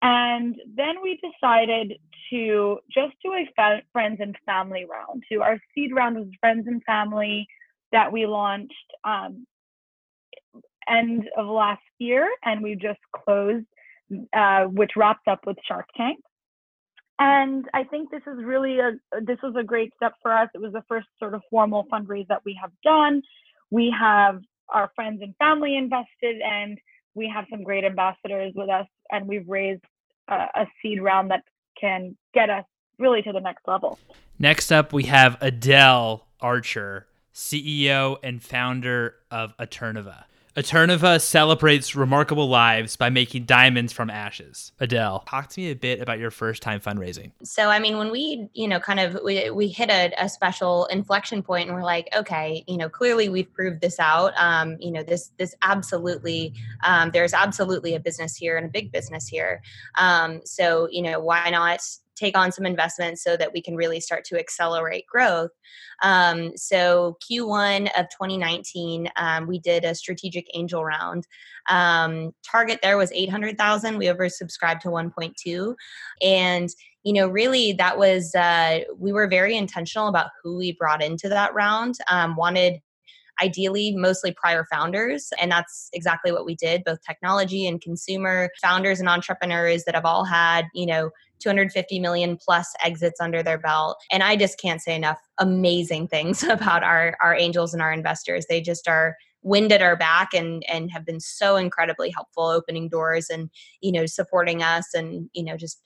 and 0.03 0.57
then 0.75 0.97
we 1.03 1.19
decided 1.23 1.95
to 2.31 2.79
just 2.93 3.15
do 3.25 3.33
a 3.33 3.49
fa- 3.57 3.83
friends 3.93 4.19
and 4.21 4.37
family 4.45 4.85
round 4.91 5.23
to 5.31 5.43
our 5.43 5.59
seed 5.75 5.95
round 5.95 6.17
was 6.17 6.29
friends 6.41 6.67
and 6.67 6.83
family 6.85 7.47
that 7.93 8.13
we 8.13 8.27
launched 8.27 8.75
um, 9.05 9.47
end 10.89 11.29
of 11.37 11.47
last 11.47 11.83
year 11.99 12.29
and 12.45 12.63
we 12.63 12.75
just 12.75 13.01
closed 13.15 13.67
uh, 14.37 14.65
which 14.65 14.93
wrapped 14.97 15.29
up 15.29 15.41
with 15.47 15.57
shark 15.67 15.87
tank 15.97 16.19
and 17.19 17.65
I 17.73 17.85
think 17.85 18.11
this 18.11 18.23
is 18.27 18.45
really 18.45 18.79
a 18.79 18.93
this 19.23 19.39
was 19.43 19.55
a 19.59 19.65
great 19.65 19.93
step 19.97 20.13
for 20.21 20.33
us. 20.33 20.49
It 20.55 20.61
was 20.61 20.73
the 20.73 20.85
first 20.89 21.07
sort 21.19 21.35
of 21.35 21.43
formal 21.51 21.87
fundraise 21.91 22.27
that 22.29 22.43
we 22.45 22.59
have 22.61 22.73
done. 22.85 23.23
We 23.71 23.95
have 23.99 24.41
our 24.69 24.91
friends 24.95 25.23
and 25.23 25.35
family 25.37 25.77
invested, 25.77 26.41
and 26.45 26.79
we 27.17 27.33
have 27.35 27.47
some 27.51 27.65
great 27.65 27.83
ambassadors 27.83 28.53
with 28.55 28.69
us, 28.69 28.87
and 29.11 29.27
we've 29.27 29.49
raised 29.49 29.83
a, 30.29 30.35
a 30.35 30.67
seed 30.81 31.03
round 31.03 31.31
that 31.31 31.43
can 31.81 32.17
get 32.35 32.51
us 32.51 32.65
really 32.99 33.23
to 33.23 33.33
the 33.33 33.41
next 33.41 33.67
level. 33.67 33.99
Next 34.39 34.71
up, 34.71 34.93
we 34.93 35.05
have 35.05 35.39
Adelle 35.41 36.27
Archer, 36.41 37.09
CEO 37.35 38.19
and 38.23 38.43
founder 38.43 39.17
of 39.31 39.57
Eterneva. 39.57 40.25
Eterneva 40.57 41.21
celebrates 41.21 41.95
remarkable 41.95 42.49
lives 42.49 42.97
by 42.97 43.11
making 43.11 43.45
diamonds 43.45 43.93
from 43.93 44.09
ashes. 44.09 44.73
Adelle, 44.81 45.23
talk 45.27 45.51
to 45.51 45.61
me 45.61 45.71
a 45.71 45.77
bit 45.77 46.01
about 46.01 46.19
your 46.19 46.31
first 46.31 46.63
time 46.63 46.81
fundraising. 46.81 47.33
So, 47.43 47.69
I 47.69 47.79
mean, 47.79 47.99
when 47.99 48.11
we, 48.11 48.49
you 48.55 48.67
know, 48.67 48.81
kind 48.81 48.99
of 48.99 49.19
we, 49.23 49.51
we 49.51 49.69
hit 49.69 49.91
a, 49.91 50.15
a 50.19 50.31
special 50.31 50.87
inflection 50.87 51.43
point, 51.43 51.69
and 51.69 51.77
we're 51.77 51.85
like, 51.85 52.09
okay, 52.17 52.65
you 52.67 52.79
know, 52.79 52.89
clearly 52.89 53.29
we've 53.29 53.53
proved 53.53 53.83
this 53.83 54.01
out. 54.01 54.33
Um, 54.39 54.79
you 54.81 54.91
know, 54.91 55.03
this 55.03 55.31
this 55.37 55.55
absolutely, 55.61 56.55
um, 56.85 57.11
there's 57.11 57.35
absolutely 57.35 57.95
a 57.95 58.01
business 58.01 58.35
here 58.35 58.57
and 58.57 58.65
a 58.65 58.71
big 58.71 58.91
business 58.91 59.29
here. 59.29 59.61
Um, 59.99 60.41
so, 60.45 60.89
you 60.91 61.03
know, 61.03 61.21
why 61.21 61.51
not 61.51 61.87
take 62.17 62.37
on 62.37 62.51
some 62.51 62.67
investments 62.67 63.23
so 63.23 63.37
that 63.37 63.53
we 63.53 63.63
can 63.63 63.77
really 63.77 64.01
start 64.01 64.25
to 64.25 64.39
accelerate 64.39 65.07
growth. 65.07 65.51
Um, 66.03 66.57
so 66.57 67.17
Q1 67.31 67.89
of 67.99 68.07
2019, 68.11 69.09
um, 69.17 69.47
we 69.47 69.59
did 69.59 69.85
a 69.85 69.95
strategic 69.95 70.47
angel 70.55 70.85
round. 70.85 71.27
Um, 71.69 72.33
target 72.45 72.81
there 72.83 72.97
was 72.97 73.13
800,000. 73.13 73.99
We 73.99 74.07
oversubscribed 74.07 74.81
to 74.81 74.89
1.2, 74.89 75.75
and 76.23 76.71
you 77.03 77.13
know, 77.13 77.29
really 77.29 77.73
that 77.75 77.99
was 77.99 78.35
uh, 78.35 78.81
we 78.99 79.13
were 79.13 79.29
very 79.29 79.57
intentional 79.57 80.09
about 80.09 80.31
who 80.43 80.57
we 80.57 80.73
brought 80.73 81.03
into 81.03 81.29
that 81.29 81.55
round. 81.55 81.95
Um, 82.09 82.35
wanted 82.35 82.81
ideally 83.43 83.95
mostly 83.95 84.33
prior 84.33 84.67
founders. 84.71 85.33
And 85.41 85.51
that's 85.51 85.89
exactly 85.93 86.33
what 86.33 86.47
we 86.47 86.55
did, 86.55 86.85
both 86.85 87.03
technology 87.03 87.67
and 87.67 87.81
consumer 87.81 88.51
founders 88.63 89.01
and 89.01 89.09
entrepreneurs 89.09 89.85
that 89.85 89.95
have 89.95 90.05
all 90.05 90.25
had, 90.25 90.67
you 90.75 90.87
know, 90.87 91.11
250 91.41 92.01
million 92.01 92.37
plus 92.37 92.73
exits 92.83 93.21
under 93.21 93.43
their 93.43 93.59
belt. 93.59 93.97
And 94.11 94.23
I 94.23 94.37
just 94.37 94.59
can't 94.61 94.81
say 94.81 94.95
enough 94.95 95.19
amazing 95.39 96.09
things 96.17 96.43
about 96.43 96.83
our, 96.83 97.17
our 97.21 97.35
angels 97.35 97.73
and 97.73 97.83
our 97.83 97.93
investors. 97.93 98.47
They 98.49 98.61
just 98.61 98.89
are 98.89 99.17
wind 99.43 99.71
at 99.71 99.81
our 99.81 99.97
back 99.97 100.35
and 100.35 100.65
and 100.69 100.91
have 100.91 101.07
been 101.07 101.21
so 101.21 101.55
incredibly 101.55 102.11
helpful 102.11 102.47
opening 102.47 102.89
doors 102.89 103.31
and 103.31 103.49
you 103.81 103.93
know 103.93 104.05
supporting 104.05 104.61
us 104.61 104.93
and 104.93 105.31
you 105.35 105.45
know 105.45 105.57
just 105.57 105.81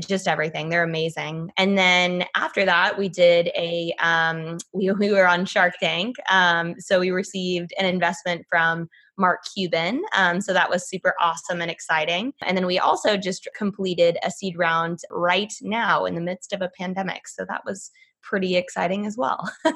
just 0.00 0.26
everything 0.26 0.68
they're 0.68 0.84
amazing 0.84 1.50
and 1.56 1.76
then 1.76 2.24
after 2.34 2.64
that 2.64 2.98
we 2.98 3.08
did 3.08 3.48
a 3.56 3.94
um, 3.98 4.58
we, 4.72 4.90
we 4.92 5.12
were 5.12 5.26
on 5.26 5.44
shark 5.44 5.74
tank 5.80 6.16
um, 6.30 6.74
so 6.78 7.00
we 7.00 7.10
received 7.10 7.72
an 7.78 7.86
investment 7.86 8.44
from 8.48 8.88
Mark 9.18 9.40
Cuban. 9.54 10.02
Um, 10.16 10.40
so 10.40 10.52
that 10.52 10.70
was 10.70 10.88
super 10.88 11.14
awesome 11.20 11.60
and 11.60 11.70
exciting. 11.70 12.32
And 12.42 12.56
then 12.56 12.66
we 12.66 12.78
also 12.78 13.16
just 13.16 13.46
completed 13.54 14.18
a 14.24 14.30
seed 14.30 14.56
round 14.56 15.00
right 15.10 15.52
now 15.60 16.06
in 16.06 16.14
the 16.14 16.20
midst 16.20 16.52
of 16.52 16.62
a 16.62 16.70
pandemic. 16.76 17.28
So 17.28 17.44
that 17.44 17.62
was 17.64 17.90
pretty 18.22 18.56
exciting 18.56 19.06
as 19.06 19.16
well. 19.16 19.50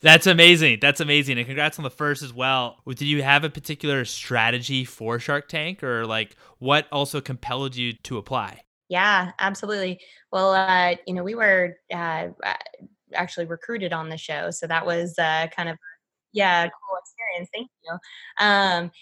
That's 0.00 0.26
amazing. 0.26 0.78
That's 0.80 1.00
amazing. 1.00 1.38
And 1.38 1.46
congrats 1.46 1.78
on 1.78 1.82
the 1.82 1.90
first 1.90 2.22
as 2.22 2.32
well. 2.32 2.78
Did 2.86 3.02
you 3.02 3.22
have 3.22 3.44
a 3.44 3.50
particular 3.50 4.04
strategy 4.04 4.84
for 4.84 5.18
Shark 5.18 5.48
Tank 5.48 5.82
or 5.82 6.06
like 6.06 6.36
what 6.58 6.86
also 6.92 7.20
compelled 7.20 7.76
you 7.76 7.92
to 8.04 8.18
apply? 8.18 8.62
Yeah, 8.94 9.32
absolutely. 9.40 9.98
Well, 10.30 10.52
uh, 10.52 10.94
you 11.04 11.14
know, 11.14 11.24
we 11.24 11.34
were 11.34 11.78
uh, 11.92 12.28
actually 13.12 13.46
recruited 13.46 13.92
on 13.92 14.08
the 14.08 14.16
show. 14.16 14.52
So 14.52 14.68
that 14.68 14.86
was 14.86 15.18
uh, 15.18 15.48
kind 15.48 15.68
of 15.68 15.76
yeah, 16.32 16.62
cool 16.68 16.98
experience. 17.00 17.50
Thank 17.52 17.70
you. 17.84 17.98
Um, 18.38 18.92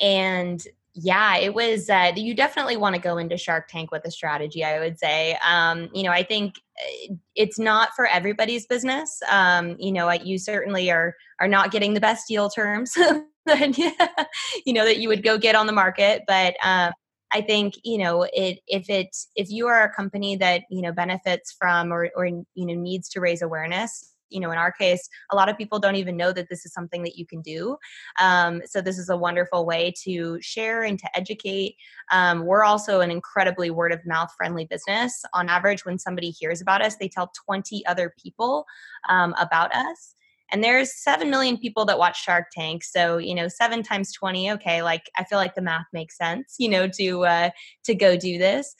and 0.00 0.62
yeah, 0.92 1.38
it 1.38 1.54
was. 1.54 1.88
Uh, 1.88 2.12
you 2.14 2.34
definitely 2.34 2.76
want 2.76 2.94
to 2.94 3.00
go 3.00 3.16
into 3.16 3.38
Shark 3.38 3.68
Tank 3.68 3.90
with 3.90 4.04
a 4.04 4.10
strategy. 4.10 4.62
I 4.64 4.80
would 4.80 4.98
say. 4.98 5.38
Um, 5.42 5.88
you 5.94 6.02
know, 6.02 6.10
I 6.10 6.24
think 6.24 6.56
eh, 6.78 7.14
it's 7.34 7.58
not 7.58 7.88
for 7.96 8.04
everybody's 8.06 8.66
business. 8.66 9.18
Um, 9.30 9.76
you 9.78 9.92
know, 9.92 10.10
you 10.12 10.36
certainly 10.36 10.90
are 10.90 11.14
are 11.40 11.48
not 11.48 11.70
getting 11.70 11.94
the 11.94 12.00
best 12.00 12.28
deal 12.28 12.50
terms, 12.50 12.92
you 13.46 14.74
know 14.74 14.84
that 14.84 14.98
you 14.98 15.08
would 15.08 15.22
go 15.22 15.38
get 15.38 15.54
on 15.54 15.66
the 15.66 15.72
market. 15.72 16.24
But 16.26 16.54
um, 16.62 16.92
I 17.32 17.40
think 17.40 17.74
you 17.84 17.98
know 17.98 18.26
it 18.32 18.60
if 18.66 18.88
it 18.88 19.16
if 19.36 19.50
you 19.50 19.66
are 19.66 19.82
a 19.82 19.92
company 19.92 20.36
that 20.36 20.62
you 20.70 20.82
know 20.82 20.92
benefits 20.92 21.54
from 21.58 21.92
or 21.92 22.10
or 22.16 22.26
you 22.26 22.44
know 22.54 22.74
needs 22.74 23.08
to 23.10 23.20
raise 23.20 23.42
awareness 23.42 24.14
you 24.30 24.40
know 24.40 24.50
in 24.50 24.58
our 24.58 24.72
case 24.72 25.08
a 25.30 25.36
lot 25.36 25.48
of 25.48 25.56
people 25.56 25.78
don't 25.78 25.96
even 25.96 26.16
know 26.16 26.32
that 26.32 26.48
this 26.48 26.64
is 26.66 26.72
something 26.72 27.02
that 27.02 27.16
you 27.16 27.26
can 27.26 27.40
do. 27.40 27.76
Um, 28.20 28.62
so 28.66 28.80
this 28.80 28.98
is 28.98 29.08
a 29.08 29.16
wonderful 29.16 29.66
way 29.66 29.92
to 30.04 30.38
share 30.40 30.82
and 30.82 30.98
to 30.98 31.16
educate. 31.16 31.76
Um, 32.10 32.44
we're 32.44 32.64
also 32.64 33.00
an 33.00 33.10
incredibly 33.10 33.70
word 33.70 33.92
of 33.92 34.04
mouth 34.06 34.30
friendly 34.36 34.66
business. 34.66 35.22
On 35.34 35.48
average 35.48 35.84
when 35.84 35.98
somebody 35.98 36.30
hears 36.30 36.60
about 36.60 36.82
us 36.82 36.96
they 36.96 37.08
tell 37.08 37.32
20 37.46 37.84
other 37.86 38.14
people 38.22 38.64
um, 39.08 39.34
about 39.38 39.74
us 39.74 40.14
and 40.50 40.64
there's 40.64 40.94
7 40.94 41.30
million 41.30 41.56
people 41.56 41.84
that 41.86 41.98
watch 41.98 42.22
shark 42.22 42.46
tank 42.52 42.84
so 42.84 43.18
you 43.18 43.34
know 43.34 43.48
7 43.48 43.82
times 43.82 44.12
20 44.12 44.52
okay 44.52 44.82
like 44.82 45.10
i 45.16 45.24
feel 45.24 45.38
like 45.38 45.54
the 45.54 45.62
math 45.62 45.86
makes 45.92 46.16
sense 46.16 46.56
you 46.58 46.68
know 46.68 46.88
to 46.88 47.24
uh, 47.24 47.50
to 47.84 47.94
go 47.94 48.16
do 48.16 48.38
this. 48.38 48.74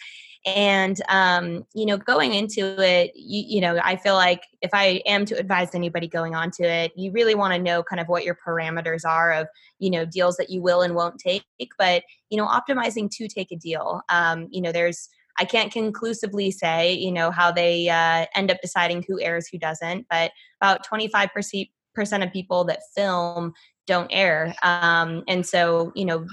And 0.47 0.99
um, 1.09 1.67
you 1.75 1.85
know 1.85 1.99
going 1.99 2.33
into 2.33 2.81
it 2.81 3.11
you, 3.15 3.57
you 3.57 3.61
know 3.61 3.79
i 3.83 3.97
feel 3.97 4.15
like 4.15 4.45
if 4.63 4.71
i 4.73 5.03
am 5.05 5.27
to 5.27 5.35
advise 5.35 5.75
anybody 5.75 6.07
going 6.07 6.35
on 6.35 6.51
to 6.53 6.63
it 6.63 6.93
you 6.97 7.11
really 7.11 7.35
want 7.35 7.53
to 7.55 7.59
know 7.59 7.83
kind 7.83 8.01
of 8.01 8.07
what 8.09 8.25
your 8.25 8.39
parameters 8.47 9.05
are 9.05 9.33
of 9.33 9.49
you 9.79 9.91
know 9.91 10.07
deals 10.07 10.37
that 10.37 10.49
you 10.49 10.63
will 10.63 10.83
and 10.83 10.95
won't 10.95 11.19
take. 11.19 11.45
But 11.77 12.05
you 12.31 12.39
know 12.39 12.47
optimizing 12.47 13.11
to 13.17 13.29
take 13.29 13.51
a 13.51 13.57
deal 13.57 14.01
um, 14.09 14.47
you 14.51 14.63
know 14.63 14.73
there's 14.73 15.09
I 15.39 15.45
can't 15.45 15.73
conclusively 15.73 16.51
say, 16.51 16.93
you 16.93 17.13
know, 17.13 17.31
how 17.31 17.53
they 17.53 17.89
uh, 17.89 18.27
end 18.35 18.51
up 18.51 18.59
deciding 18.61 19.05
who 19.07 19.21
airs, 19.21 19.49
who 19.49 19.59
doesn't, 19.59 20.07
but 20.11 20.33
about 20.61 20.87
25% 20.87 21.69
of 21.97 22.33
people 22.33 22.65
that 22.65 22.81
film 22.95 23.53
don't 23.87 24.11
air. 24.11 24.55
Um, 24.63 25.25
and 25.29 25.47
so, 25.47 25.93
you 25.95 26.05
know, 26.05 26.27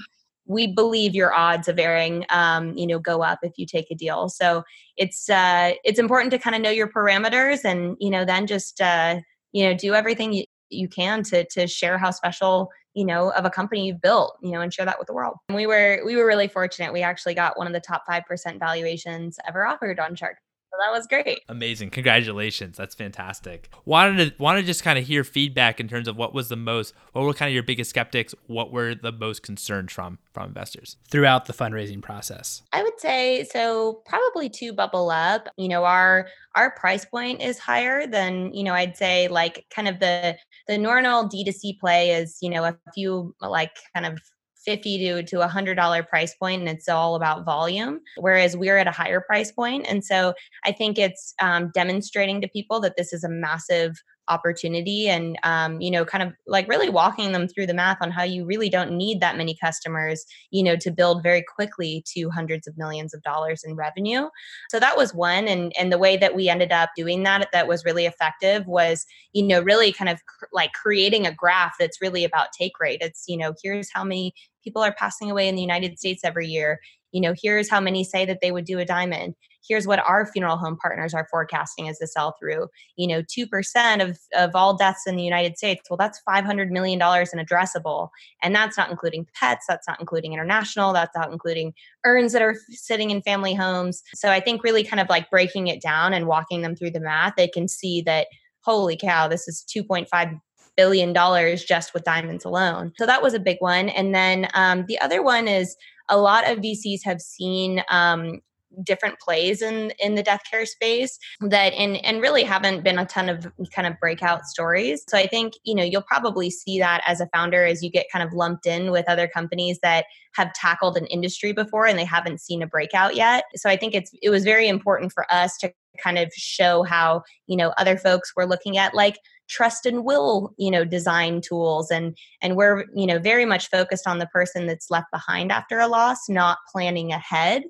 we 0.46 0.68
believe 0.68 1.14
your 1.14 1.34
odds 1.34 1.68
of 1.68 1.78
airing 1.78 2.24
um, 2.30 2.76
you 2.76 2.86
know 2.86 2.98
go 2.98 3.22
up 3.22 3.40
if 3.42 3.52
you 3.56 3.66
take 3.66 3.90
a 3.90 3.94
deal 3.94 4.28
so 4.28 4.62
it's 4.96 5.28
uh, 5.28 5.72
it's 5.84 5.98
important 5.98 6.30
to 6.30 6.38
kind 6.38 6.54
of 6.54 6.62
know 6.62 6.70
your 6.70 6.88
parameters 6.88 7.64
and 7.64 7.96
you 8.00 8.10
know 8.10 8.24
then 8.24 8.46
just 8.46 8.80
uh, 8.80 9.16
you 9.52 9.64
know 9.64 9.74
do 9.74 9.94
everything 9.94 10.32
you, 10.32 10.44
you 10.70 10.88
can 10.88 11.22
to 11.24 11.44
to 11.46 11.66
share 11.66 11.98
how 11.98 12.10
special 12.10 12.68
you 12.96 13.04
know 13.04 13.30
of 13.32 13.44
a 13.44 13.50
company 13.50 13.86
you've 13.86 14.00
built 14.00 14.38
you 14.42 14.50
know 14.50 14.62
and 14.62 14.72
share 14.72 14.86
that 14.86 14.98
with 14.98 15.06
the 15.06 15.12
world. 15.12 15.36
And 15.48 15.56
we 15.56 15.66
were 15.66 16.02
we 16.04 16.16
were 16.16 16.26
really 16.26 16.48
fortunate. 16.48 16.92
We 16.92 17.02
actually 17.02 17.34
got 17.34 17.58
one 17.58 17.66
of 17.66 17.72
the 17.74 17.80
top 17.80 18.04
5% 18.08 18.58
valuations 18.58 19.38
ever 19.46 19.66
offered 19.66 20.00
on 20.00 20.16
shark 20.16 20.38
that 20.80 20.92
was 20.92 21.06
great. 21.06 21.40
Amazing. 21.48 21.90
Congratulations. 21.90 22.76
That's 22.76 22.94
fantastic. 22.94 23.68
Wanted 23.84 24.36
to 24.36 24.42
wanted 24.42 24.62
to 24.62 24.66
just 24.66 24.82
kind 24.82 24.98
of 24.98 25.06
hear 25.06 25.24
feedback 25.24 25.80
in 25.80 25.88
terms 25.88 26.08
of 26.08 26.16
what 26.16 26.34
was 26.34 26.48
the 26.48 26.56
most 26.56 26.94
what 27.12 27.24
were 27.24 27.34
kind 27.34 27.48
of 27.48 27.54
your 27.54 27.62
biggest 27.62 27.90
skeptics, 27.90 28.34
what 28.46 28.72
were 28.72 28.94
the 28.94 29.12
most 29.12 29.42
concerned 29.42 29.90
from 29.90 30.18
from 30.32 30.48
investors 30.48 30.96
throughout 31.10 31.46
the 31.46 31.52
fundraising 31.52 32.02
process? 32.02 32.62
I 32.72 32.82
would 32.82 32.98
say 32.98 33.46
so 33.50 34.02
probably 34.06 34.48
to 34.50 34.72
bubble 34.72 35.10
up. 35.10 35.48
You 35.56 35.68
know, 35.68 35.84
our 35.84 36.28
our 36.54 36.70
price 36.72 37.04
point 37.04 37.42
is 37.42 37.58
higher 37.58 38.06
than, 38.06 38.52
you 38.52 38.64
know, 38.64 38.72
I'd 38.72 38.96
say 38.96 39.28
like 39.28 39.66
kind 39.74 39.88
of 39.88 40.00
the 40.00 40.36
the 40.68 40.78
normal 40.78 41.28
D2C 41.28 41.78
play 41.78 42.10
is, 42.10 42.38
you 42.40 42.50
know, 42.50 42.64
a 42.64 42.76
few 42.94 43.34
like 43.40 43.76
kind 43.94 44.06
of 44.06 44.18
50 44.66 44.98
to 44.98 45.22
to 45.22 45.40
a 45.40 45.48
hundred 45.48 45.76
dollar 45.76 46.02
price 46.02 46.34
point 46.34 46.60
and 46.60 46.68
it's 46.68 46.88
all 46.88 47.14
about 47.14 47.46
volume 47.46 48.00
whereas 48.18 48.56
we're 48.56 48.76
at 48.76 48.86
a 48.86 48.90
higher 48.90 49.22
price 49.22 49.52
point. 49.52 49.86
And 49.88 50.04
so 50.04 50.34
i 50.64 50.72
think 50.72 50.98
it's 50.98 51.34
um, 51.40 51.70
demonstrating 51.72 52.40
to 52.40 52.48
people 52.48 52.80
that 52.80 52.96
this 52.96 53.12
is 53.12 53.24
a 53.24 53.28
massive 53.28 53.96
opportunity 54.28 55.08
and 55.08 55.38
um, 55.42 55.80
you 55.80 55.90
know 55.90 56.04
kind 56.04 56.22
of 56.22 56.32
like 56.46 56.68
really 56.68 56.88
walking 56.88 57.32
them 57.32 57.46
through 57.46 57.66
the 57.66 57.74
math 57.74 57.98
on 58.00 58.10
how 58.10 58.22
you 58.22 58.44
really 58.44 58.68
don't 58.68 58.90
need 58.90 59.20
that 59.20 59.36
many 59.36 59.56
customers 59.62 60.24
you 60.50 60.62
know 60.62 60.76
to 60.76 60.90
build 60.90 61.22
very 61.22 61.44
quickly 61.54 62.04
to 62.14 62.28
hundreds 62.30 62.66
of 62.66 62.76
millions 62.76 63.14
of 63.14 63.22
dollars 63.22 63.62
in 63.64 63.76
revenue. 63.76 64.28
So 64.70 64.80
that 64.80 64.96
was 64.96 65.14
one 65.14 65.46
and 65.46 65.72
and 65.78 65.92
the 65.92 65.98
way 65.98 66.16
that 66.16 66.34
we 66.34 66.48
ended 66.48 66.72
up 66.72 66.90
doing 66.96 67.22
that 67.22 67.48
that 67.52 67.68
was 67.68 67.84
really 67.84 68.06
effective 68.06 68.66
was 68.66 69.06
you 69.32 69.46
know 69.46 69.60
really 69.60 69.92
kind 69.92 70.08
of 70.08 70.18
cr- 70.26 70.46
like 70.52 70.72
creating 70.72 71.26
a 71.26 71.34
graph 71.34 71.74
that's 71.78 72.00
really 72.00 72.24
about 72.24 72.48
take 72.58 72.78
rate. 72.80 72.98
It's 73.00 73.24
you 73.28 73.36
know 73.36 73.54
here's 73.62 73.88
how 73.92 74.04
many 74.04 74.32
people 74.66 74.82
are 74.82 74.94
passing 74.98 75.30
away 75.30 75.46
in 75.48 75.54
the 75.54 75.62
united 75.62 75.98
states 75.98 76.22
every 76.24 76.48
year 76.48 76.80
you 77.16 77.22
know 77.22 77.34
here's 77.40 77.70
how 77.70 77.80
many 77.80 78.04
say 78.04 78.26
that 78.26 78.40
they 78.42 78.52
would 78.52 78.66
do 78.66 78.78
a 78.78 78.84
diamond. 78.84 79.34
Here's 79.66 79.86
what 79.86 80.00
our 80.00 80.26
funeral 80.26 80.58
home 80.58 80.76
partners 80.76 81.14
are 81.14 81.26
forecasting 81.30 81.88
as 81.88 81.98
the 81.98 82.06
sell 82.06 82.36
through. 82.38 82.68
You 82.96 83.08
know 83.08 83.22
2% 83.22 84.06
of, 84.06 84.18
of 84.36 84.54
all 84.54 84.76
deaths 84.76 85.06
in 85.06 85.16
the 85.16 85.22
united 85.22 85.56
states 85.56 85.88
well 85.88 85.96
that's 85.96 86.20
$500 86.28 86.68
million 86.68 87.00
in 87.00 87.46
addressable. 87.46 88.10
And 88.42 88.54
that's 88.54 88.76
not 88.76 88.90
including 88.90 89.26
pets 89.34 89.64
that's 89.66 89.88
not 89.88 89.98
including 89.98 90.34
international 90.34 90.92
that's 90.92 91.16
not 91.16 91.32
including 91.32 91.72
urns 92.04 92.34
that 92.34 92.42
are 92.42 92.56
sitting 92.68 93.10
in 93.10 93.22
family 93.22 93.54
homes. 93.54 94.02
So 94.14 94.30
i 94.30 94.40
think 94.40 94.62
really 94.62 94.84
kind 94.84 95.00
of 95.00 95.08
like 95.08 95.30
breaking 95.30 95.68
it 95.68 95.80
down 95.80 96.12
and 96.12 96.26
walking 96.26 96.60
them 96.60 96.76
through 96.76 96.90
the 96.90 97.00
math 97.00 97.34
they 97.36 97.48
can 97.48 97.66
see 97.66 98.02
that 98.02 98.26
holy 98.60 98.96
cow 98.96 99.26
this 99.28 99.48
is 99.48 99.64
2.5 99.74 100.40
billion 100.76 101.12
dollars 101.12 101.64
just 101.64 101.94
with 101.94 102.04
diamonds 102.04 102.44
alone. 102.44 102.92
So 102.98 103.06
that 103.06 103.22
was 103.22 103.34
a 103.34 103.40
big 103.40 103.58
one. 103.60 103.88
And 103.88 104.14
then 104.14 104.48
um, 104.54 104.84
the 104.88 105.00
other 105.00 105.22
one 105.22 105.48
is 105.48 105.76
a 106.08 106.18
lot 106.18 106.48
of 106.48 106.58
VCs 106.58 107.00
have 107.04 107.20
seen 107.20 107.82
um, 107.88 108.40
different 108.82 109.18
plays 109.20 109.62
in 109.62 109.92
in 109.98 110.14
the 110.14 110.22
death 110.22 110.42
care 110.50 110.66
space 110.66 111.18
that 111.40 111.72
and 111.74 111.96
and 112.04 112.20
really 112.20 112.42
haven't 112.42 112.84
been 112.84 112.98
a 112.98 113.06
ton 113.06 113.28
of 113.28 113.46
kind 113.74 113.86
of 113.86 113.98
breakout 114.00 114.44
stories. 114.44 115.02
So 115.08 115.16
i 115.16 115.26
think 115.26 115.54
you 115.64 115.74
know 115.74 115.82
you'll 115.82 116.02
probably 116.02 116.50
see 116.50 116.78
that 116.80 117.02
as 117.06 117.20
a 117.20 117.28
founder 117.34 117.64
as 117.64 117.82
you 117.82 117.90
get 117.90 118.06
kind 118.12 118.26
of 118.26 118.32
lumped 118.32 118.66
in 118.66 118.90
with 118.90 119.08
other 119.08 119.28
companies 119.28 119.78
that 119.82 120.06
have 120.34 120.52
tackled 120.52 120.96
an 120.96 121.06
industry 121.06 121.52
before 121.52 121.86
and 121.86 121.98
they 121.98 122.04
haven't 122.04 122.40
seen 122.40 122.62
a 122.62 122.66
breakout 122.66 123.16
yet. 123.16 123.44
So 123.54 123.70
i 123.70 123.76
think 123.76 123.94
it's 123.94 124.10
it 124.22 124.30
was 124.30 124.44
very 124.44 124.68
important 124.68 125.12
for 125.12 125.30
us 125.32 125.56
to 125.58 125.72
kind 126.02 126.18
of 126.18 126.30
show 126.34 126.82
how 126.82 127.22
you 127.46 127.56
know 127.56 127.72
other 127.78 127.96
folks 127.96 128.32
were 128.36 128.46
looking 128.46 128.76
at 128.76 128.94
like 128.94 129.18
trust 129.48 129.86
and 129.86 130.04
will 130.04 130.54
you 130.56 130.70
know 130.70 130.84
design 130.84 131.40
tools 131.40 131.90
and 131.90 132.16
and 132.42 132.56
we're 132.56 132.84
you 132.94 133.06
know 133.06 133.18
very 133.18 133.44
much 133.44 133.68
focused 133.70 134.06
on 134.06 134.18
the 134.18 134.26
person 134.26 134.66
that's 134.66 134.90
left 134.90 135.10
behind 135.12 135.52
after 135.52 135.78
a 135.78 135.88
loss 135.88 136.28
not 136.28 136.58
planning 136.70 137.12
ahead. 137.12 137.62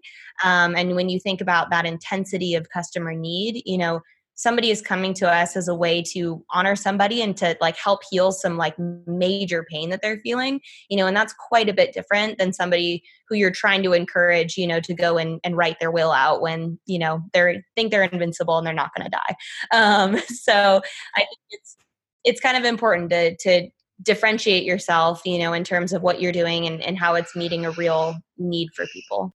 Um, 0.44 0.76
and 0.76 0.94
when 0.94 1.08
you 1.08 1.18
think 1.18 1.40
about 1.40 1.70
that 1.70 1.86
intensity 1.86 2.54
of 2.54 2.68
customer 2.70 3.14
need 3.14 3.62
you 3.64 3.78
know 3.78 4.00
somebody 4.36 4.70
is 4.70 4.80
coming 4.80 5.14
to 5.14 5.30
us 5.30 5.56
as 5.56 5.66
a 5.66 5.74
way 5.74 6.02
to 6.02 6.44
honor 6.50 6.76
somebody 6.76 7.20
and 7.22 7.36
to 7.38 7.56
like 7.60 7.76
help 7.76 8.00
heal 8.10 8.30
some 8.30 8.56
like 8.56 8.76
major 9.06 9.66
pain 9.70 9.90
that 9.90 10.00
they're 10.02 10.20
feeling 10.20 10.60
you 10.88 10.96
know 10.96 11.06
and 11.06 11.16
that's 11.16 11.34
quite 11.48 11.68
a 11.68 11.74
bit 11.74 11.92
different 11.92 12.38
than 12.38 12.52
somebody 12.52 13.02
who 13.28 13.34
you're 13.34 13.50
trying 13.50 13.82
to 13.82 13.92
encourage 13.92 14.56
you 14.56 14.66
know 14.66 14.78
to 14.78 14.94
go 14.94 15.18
and, 15.18 15.40
and 15.42 15.56
write 15.56 15.80
their 15.80 15.90
will 15.90 16.12
out 16.12 16.40
when 16.40 16.78
you 16.86 16.98
know 16.98 17.20
they 17.32 17.62
think 17.74 17.90
they're 17.90 18.04
invincible 18.04 18.58
and 18.58 18.66
they're 18.66 18.74
not 18.74 18.94
going 18.94 19.10
to 19.10 19.10
die. 19.10 19.36
Um, 19.72 20.18
so 20.28 20.80
i 21.16 21.20
think 21.20 21.38
it's 21.50 21.76
it's 22.24 22.40
kind 22.40 22.56
of 22.56 22.64
important 22.64 23.10
to 23.10 23.36
to 23.36 23.68
differentiate 24.02 24.64
yourself 24.64 25.22
you 25.24 25.38
know 25.38 25.54
in 25.54 25.64
terms 25.64 25.92
of 25.94 26.02
what 26.02 26.20
you're 26.20 26.32
doing 26.32 26.66
and, 26.66 26.82
and 26.82 26.98
how 26.98 27.14
it's 27.14 27.34
meeting 27.34 27.64
a 27.64 27.70
real 27.72 28.14
need 28.36 28.68
for 28.74 28.86
people 28.92 29.34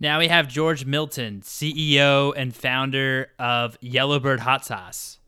now 0.00 0.18
we 0.18 0.28
have 0.28 0.48
George 0.48 0.84
Milton, 0.84 1.40
CEO 1.42 2.32
and 2.36 2.54
founder 2.54 3.30
of 3.38 3.78
Yellowbird 3.80 4.40
Hot 4.40 4.64
Sauce. 4.64 5.18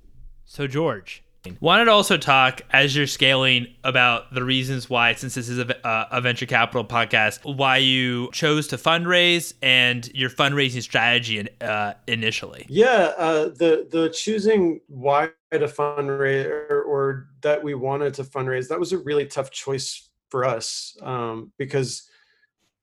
So, 0.44 0.66
George, 0.66 1.22
wanted 1.60 1.86
to 1.86 1.90
also 1.90 2.16
talk 2.16 2.62
as 2.70 2.96
you're 2.96 3.06
scaling 3.06 3.66
about 3.84 4.32
the 4.34 4.44
reasons 4.44 4.90
why, 4.90 5.14
since 5.14 5.34
this 5.34 5.48
is 5.48 5.58
a, 5.58 5.86
uh, 5.86 6.08
a, 6.10 6.20
venture 6.20 6.46
capital 6.46 6.84
podcast, 6.84 7.56
why 7.56 7.78
you 7.78 8.30
chose 8.32 8.68
to 8.68 8.76
fundraise 8.76 9.54
and 9.62 10.08
your 10.14 10.30
fundraising 10.30 10.82
strategy 10.82 11.46
uh, 11.60 11.94
initially. 12.06 12.66
Yeah, 12.68 13.12
uh, 13.16 13.44
the 13.48 13.86
the 13.90 14.10
choosing 14.10 14.80
why 14.88 15.30
to 15.52 15.58
fundraise 15.60 16.46
or, 16.46 16.82
or, 16.82 17.28
that 17.42 17.62
we 17.62 17.74
wanted 17.74 18.12
to 18.14 18.24
fundraise 18.24 18.68
that 18.68 18.80
was 18.80 18.92
a 18.92 18.98
really 18.98 19.24
tough 19.24 19.50
choice 19.50 20.08
for 20.28 20.44
us 20.44 20.96
um, 21.02 21.52
because 21.56 22.10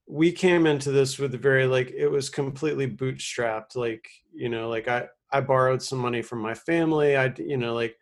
we 0.06 0.30
came 0.32 0.66
into 0.66 0.90
this 0.90 1.18
with 1.18 1.40
very 1.40 1.66
like 1.66 1.90
it 1.90 2.08
was 2.08 2.28
completely 2.28 2.86
bootstrapped 2.86 3.74
like 3.74 4.06
you 4.32 4.48
know 4.48 4.68
like 4.68 4.86
i 4.86 5.06
i 5.32 5.40
borrowed 5.40 5.80
some 5.80 5.98
money 5.98 6.20
from 6.20 6.40
my 6.40 6.54
family 6.54 7.16
i 7.16 7.32
you 7.38 7.56
know 7.56 7.74
like 7.74 7.96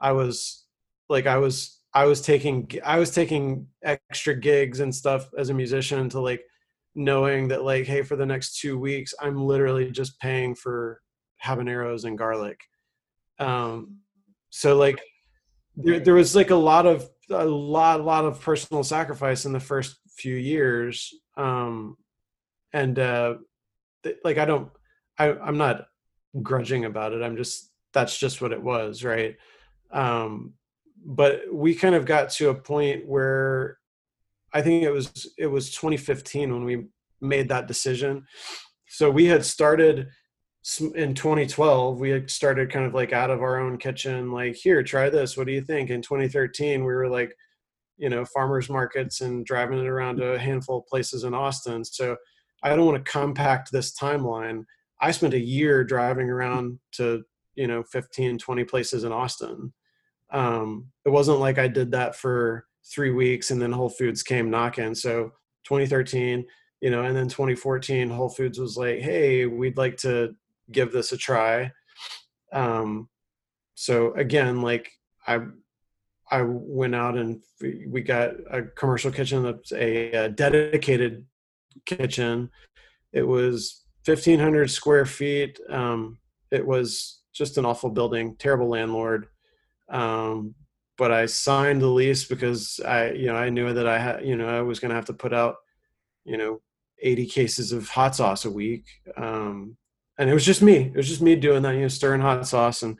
i 0.00 0.10
was 0.10 0.64
like 1.08 1.26
i 1.26 1.36
was 1.36 1.80
i 1.94 2.04
was 2.04 2.20
taking 2.20 2.68
i 2.84 2.98
was 2.98 3.12
taking 3.12 3.66
extra 3.84 4.34
gigs 4.34 4.80
and 4.80 4.92
stuff 4.92 5.30
as 5.38 5.48
a 5.48 5.54
musician 5.54 6.08
to 6.08 6.20
like 6.20 6.42
knowing 6.96 7.48
that 7.48 7.62
like 7.62 7.84
hey 7.84 8.02
for 8.02 8.16
the 8.16 8.26
next 8.26 8.58
two 8.58 8.78
weeks 8.78 9.14
i'm 9.20 9.36
literally 9.36 9.90
just 9.90 10.18
paying 10.18 10.54
for 10.54 11.00
habaneros 11.44 12.04
and 12.04 12.16
garlic. 12.18 12.60
Um 13.38 13.98
so 14.50 14.76
like 14.76 15.00
there, 15.76 16.00
there 16.00 16.14
was 16.14 16.34
like 16.34 16.50
a 16.50 16.56
lot 16.56 16.86
of 16.86 17.08
a 17.30 17.44
lot 17.44 18.00
a 18.00 18.02
lot 18.02 18.24
of 18.24 18.40
personal 18.40 18.84
sacrifice 18.84 19.44
in 19.44 19.52
the 19.52 19.60
first 19.60 19.96
few 20.08 20.36
years 20.36 21.12
um 21.36 21.96
and 22.72 22.98
uh 22.98 23.34
like 24.24 24.38
i 24.38 24.44
don't 24.44 24.70
i 25.18 25.30
i'm 25.30 25.58
not 25.58 25.86
grudging 26.42 26.84
about 26.84 27.12
it 27.12 27.22
i'm 27.22 27.36
just 27.36 27.70
that's 27.94 28.18
just 28.18 28.42
what 28.42 28.52
it 28.52 28.62
was 28.62 29.02
right? 29.02 29.36
Um 29.90 30.54
but 31.06 31.42
we 31.52 31.74
kind 31.74 31.94
of 31.94 32.06
got 32.06 32.30
to 32.30 32.48
a 32.48 32.54
point 32.54 33.06
where 33.06 33.78
i 34.52 34.60
think 34.60 34.82
it 34.82 34.90
was 34.90 35.32
it 35.38 35.46
was 35.46 35.70
2015 35.70 36.52
when 36.52 36.64
we 36.64 36.86
made 37.20 37.48
that 37.48 37.68
decision. 37.68 38.26
So 38.88 39.10
we 39.10 39.26
had 39.26 39.44
started 39.44 40.08
in 40.94 41.14
2012 41.14 42.00
we 42.00 42.08
had 42.08 42.30
started 42.30 42.72
kind 42.72 42.86
of 42.86 42.94
like 42.94 43.12
out 43.12 43.30
of 43.30 43.42
our 43.42 43.60
own 43.60 43.76
kitchen 43.76 44.32
like 44.32 44.54
here 44.54 44.82
try 44.82 45.10
this 45.10 45.36
what 45.36 45.46
do 45.46 45.52
you 45.52 45.60
think? 45.60 45.90
In 45.90 46.02
2013 46.02 46.80
we 46.80 46.86
were 46.86 47.08
like 47.08 47.36
you 47.96 48.08
know 48.08 48.24
farmers 48.24 48.68
markets 48.68 49.20
and 49.20 49.44
driving 49.44 49.78
it 49.78 49.86
around 49.86 50.16
to 50.16 50.32
a 50.32 50.38
handful 50.38 50.78
of 50.78 50.86
places 50.86 51.24
in 51.24 51.34
austin. 51.34 51.84
So 51.84 52.16
i 52.62 52.70
don't 52.70 52.86
want 52.86 53.04
to 53.04 53.10
compact 53.10 53.70
this 53.70 53.96
timeline. 53.96 54.64
I 55.00 55.10
spent 55.10 55.34
a 55.34 55.38
year 55.38 55.84
driving 55.84 56.30
around 56.30 56.78
to 56.92 57.22
you 57.54 57.66
know 57.66 57.82
15 57.84 58.38
20 58.38 58.64
places 58.64 59.04
in 59.04 59.12
austin. 59.12 59.72
Um, 60.30 60.88
it 61.04 61.10
wasn't 61.10 61.40
like 61.40 61.58
i 61.58 61.68
did 61.68 61.92
that 61.92 62.16
for 62.16 62.66
three 62.92 63.10
weeks 63.10 63.50
and 63.50 63.60
then 63.60 63.72
whole 63.72 63.90
foods 63.90 64.22
came 64.22 64.50
knocking. 64.50 64.94
So 64.94 65.32
2013 65.64 66.44
you 66.80 66.90
know 66.90 67.04
and 67.04 67.16
then 67.16 67.28
2014 67.28 68.10
whole 68.10 68.28
foods 68.28 68.58
was 68.58 68.76
like 68.76 68.98
hey 68.98 69.46
we'd 69.46 69.78
like 69.78 69.96
to 69.98 70.34
give 70.70 70.92
this 70.92 71.12
a 71.12 71.16
try. 71.16 71.70
Um, 72.52 73.08
so 73.74 74.14
again 74.14 74.60
like 74.62 74.90
i 75.26 75.40
I 76.30 76.42
went 76.42 76.94
out 76.94 77.16
and 77.16 77.42
we 77.60 78.00
got 78.00 78.32
a 78.50 78.62
commercial 78.62 79.10
kitchen 79.10 79.42
that's 79.42 79.72
a, 79.72 80.12
a 80.12 80.28
dedicated 80.28 81.26
kitchen. 81.84 82.50
It 83.12 83.22
was 83.22 83.84
1,500 84.04 84.70
square 84.70 85.06
feet. 85.06 85.58
Um, 85.68 86.18
it 86.50 86.66
was 86.66 87.20
just 87.32 87.58
an 87.58 87.64
awful 87.64 87.90
building, 87.90 88.36
terrible 88.36 88.68
landlord. 88.68 89.26
Um, 89.88 90.54
but 90.96 91.12
I 91.12 91.26
signed 91.26 91.82
the 91.82 91.88
lease 91.88 92.24
because 92.24 92.80
I, 92.84 93.10
you 93.10 93.26
know, 93.26 93.36
I 93.36 93.50
knew 93.50 93.72
that 93.72 93.86
I 93.86 93.98
had, 93.98 94.24
you 94.24 94.36
know, 94.36 94.48
I 94.48 94.62
was 94.62 94.80
going 94.80 94.90
to 94.90 94.94
have 94.94 95.06
to 95.06 95.12
put 95.12 95.34
out, 95.34 95.56
you 96.24 96.36
know, 96.36 96.60
80 97.02 97.26
cases 97.26 97.72
of 97.72 97.88
hot 97.88 98.14
sauce 98.14 98.44
a 98.44 98.50
week. 98.50 98.86
Um, 99.16 99.76
and 100.18 100.30
it 100.30 100.34
was 100.34 100.44
just 100.44 100.62
me. 100.62 100.76
It 100.76 100.96
was 100.96 101.08
just 101.08 101.20
me 101.20 101.34
doing 101.36 101.62
that, 101.62 101.74
you 101.74 101.82
know, 101.82 101.88
stirring 101.88 102.20
hot 102.20 102.46
sauce 102.46 102.82
and 102.82 102.98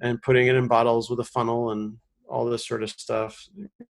and 0.00 0.20
putting 0.22 0.46
it 0.48 0.56
in 0.56 0.68
bottles 0.68 1.08
with 1.08 1.20
a 1.20 1.24
funnel 1.24 1.70
and 1.70 1.96
all 2.32 2.46
this 2.46 2.66
sort 2.66 2.82
of 2.82 2.90
stuff, 2.90 3.46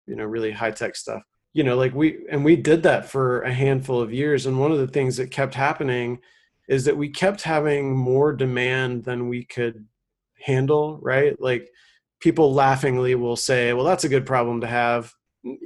you 0.07 0.15
know, 0.17 0.25
really 0.25 0.53
high 0.53 0.71
tech 0.71 0.95
stuff. 0.95 1.23
You 1.53 1.65
know, 1.65 1.77
like 1.77 1.93
we, 1.93 2.19
and 2.31 2.45
we 2.45 2.55
did 2.55 2.85
that 2.85 3.07
for 3.07 3.43
a 3.43 3.53
handful 3.53 4.01
of 4.01 4.13
years. 4.13 4.47
And 4.47 4.61
one 4.61 4.71
of 4.71 4.79
the 4.79 4.87
things 4.87 5.17
that 5.17 5.33
kept 5.33 5.55
happening 5.55 6.21
is 6.69 6.85
that 6.85 6.97
we 6.97 7.09
kept 7.09 7.43
having 7.43 7.97
more 7.97 8.33
demand 8.33 9.05
than 9.05 9.29
we 9.29 9.45
could 9.45 9.85
handle, 10.41 10.99
right? 11.03 11.35
Like 11.41 11.69
people 12.21 12.55
laughingly 12.55 13.17
will 13.17 13.37
say, 13.37 13.73
well, 13.73 13.85
that's 13.85 14.05
a 14.05 14.09
good 14.09 14.25
problem 14.25 14.61
to 14.61 14.69
have. 14.69 15.13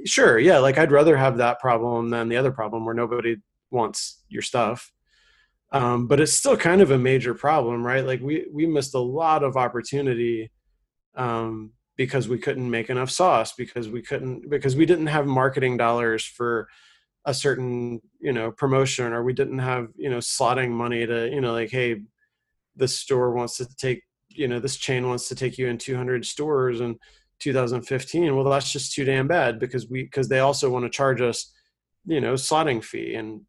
Sure. 0.05 0.39
Yeah. 0.39 0.57
Like 0.59 0.79
I'd 0.79 0.91
rather 0.91 1.15
have 1.15 1.37
that 1.37 1.59
problem 1.59 2.09
than 2.09 2.27
the 2.27 2.37
other 2.37 2.51
problem 2.51 2.85
where 2.85 2.95
nobody 2.95 3.35
wants 3.69 4.23
your 4.29 4.41
stuff. 4.41 4.91
Um, 5.71 6.07
but 6.07 6.19
it's 6.19 6.33
still 6.33 6.57
kind 6.57 6.81
of 6.81 6.91
a 6.91 6.97
major 6.97 7.33
problem, 7.33 7.85
right? 7.85 8.05
Like 8.05 8.21
we, 8.21 8.47
we 8.51 8.65
missed 8.65 8.95
a 8.95 8.99
lot 8.99 9.43
of 9.43 9.57
opportunity 9.57 10.51
um, 11.15 11.71
because 11.95 12.27
we 12.27 12.37
couldn't 12.37 12.69
make 12.69 12.89
enough 12.89 13.09
sauce 13.09 13.53
because 13.53 13.89
we 13.89 14.01
couldn't 14.01 14.49
because 14.49 14.75
we 14.75 14.85
didn't 14.85 15.07
have 15.07 15.25
marketing 15.25 15.77
dollars 15.77 16.25
for 16.25 16.67
a 17.25 17.33
certain 17.33 18.01
you 18.19 18.33
know 18.33 18.51
promotion 18.51 19.13
or 19.13 19.23
we 19.23 19.33
didn't 19.33 19.59
have 19.59 19.87
you 19.95 20.09
know 20.09 20.17
slotting 20.17 20.71
money 20.71 21.05
to 21.05 21.29
you 21.29 21.41
know 21.41 21.53
like 21.53 21.69
hey 21.69 22.01
the 22.75 22.87
store 22.87 23.31
wants 23.33 23.57
to 23.57 23.67
take 23.75 24.03
you 24.29 24.47
know 24.47 24.59
this 24.59 24.77
chain 24.77 25.07
wants 25.07 25.27
to 25.27 25.35
take 25.35 25.57
you 25.57 25.67
in 25.67 25.77
200 25.77 26.25
stores 26.25 26.81
in 26.81 26.97
2015 27.39 28.35
well 28.35 28.45
that's 28.45 28.71
just 28.71 28.93
too 28.93 29.05
damn 29.05 29.27
bad 29.27 29.59
because 29.59 29.87
we 29.89 30.03
because 30.03 30.27
they 30.27 30.39
also 30.39 30.69
want 30.69 30.83
to 30.83 30.89
charge 30.89 31.21
us 31.21 31.53
you 32.05 32.19
know 32.19 32.33
slotting 32.33 32.83
fee 32.83 33.15
and 33.15 33.41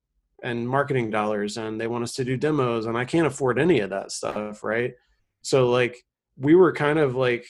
and 0.42 0.68
marketing 0.68 1.10
dollars 1.10 1.56
and 1.56 1.80
they 1.80 1.86
want 1.86 2.04
us 2.04 2.12
to 2.12 2.24
do 2.24 2.36
demos 2.36 2.86
and 2.86 2.98
i 2.98 3.04
can't 3.04 3.26
afford 3.26 3.58
any 3.58 3.80
of 3.80 3.90
that 3.90 4.12
stuff 4.12 4.62
right? 4.62 4.92
So 5.44 5.68
like 5.70 6.04
we 6.38 6.54
were 6.54 6.72
kind 6.72 6.98
of 6.98 7.14
like 7.14 7.46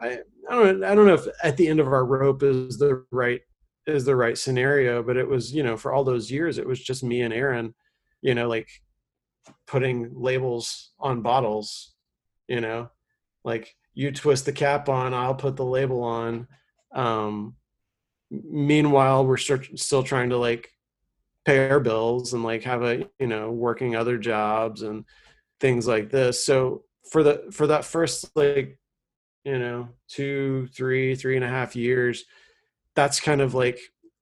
I, 0.00 0.18
I 0.48 0.54
don't 0.54 0.84
I 0.84 0.94
don't 0.94 1.06
know 1.06 1.14
if 1.14 1.26
at 1.42 1.56
the 1.56 1.68
end 1.68 1.80
of 1.80 1.88
our 1.88 2.04
rope 2.04 2.42
is 2.42 2.78
the 2.78 3.04
right 3.10 3.40
is 3.86 4.04
the 4.04 4.16
right 4.16 4.36
scenario, 4.36 5.02
but 5.02 5.16
it 5.16 5.26
was, 5.26 5.52
you 5.52 5.62
know, 5.62 5.76
for 5.76 5.92
all 5.92 6.04
those 6.04 6.30
years 6.30 6.58
it 6.58 6.66
was 6.66 6.80
just 6.82 7.02
me 7.02 7.22
and 7.22 7.32
Aaron, 7.32 7.74
you 8.20 8.34
know, 8.34 8.48
like 8.48 8.68
putting 9.66 10.10
labels 10.14 10.90
on 11.00 11.22
bottles, 11.22 11.94
you 12.48 12.60
know, 12.60 12.90
like 13.44 13.74
you 13.94 14.12
twist 14.12 14.44
the 14.44 14.52
cap 14.52 14.88
on, 14.88 15.14
I'll 15.14 15.34
put 15.34 15.56
the 15.56 15.64
label 15.64 16.02
on. 16.02 16.46
Um 16.94 17.56
meanwhile 18.30 19.24
we're 19.24 19.38
still 19.38 20.02
trying 20.02 20.28
to 20.28 20.36
like 20.36 20.68
pay 21.46 21.70
our 21.70 21.80
bills 21.80 22.34
and 22.34 22.44
like 22.44 22.62
have 22.64 22.82
a, 22.82 23.08
you 23.18 23.26
know, 23.26 23.50
working 23.50 23.96
other 23.96 24.18
jobs 24.18 24.82
and 24.82 25.04
things 25.60 25.86
like 25.86 26.10
this. 26.10 26.44
So 26.44 26.84
for 27.10 27.22
the 27.22 27.48
for 27.52 27.68
that 27.68 27.86
first 27.86 28.30
like 28.36 28.78
you 29.44 29.58
know 29.58 29.88
two 30.08 30.68
three 30.68 31.14
three 31.14 31.36
and 31.36 31.44
a 31.44 31.48
half 31.48 31.76
years 31.76 32.24
that's 32.94 33.20
kind 33.20 33.40
of 33.40 33.54
like 33.54 33.78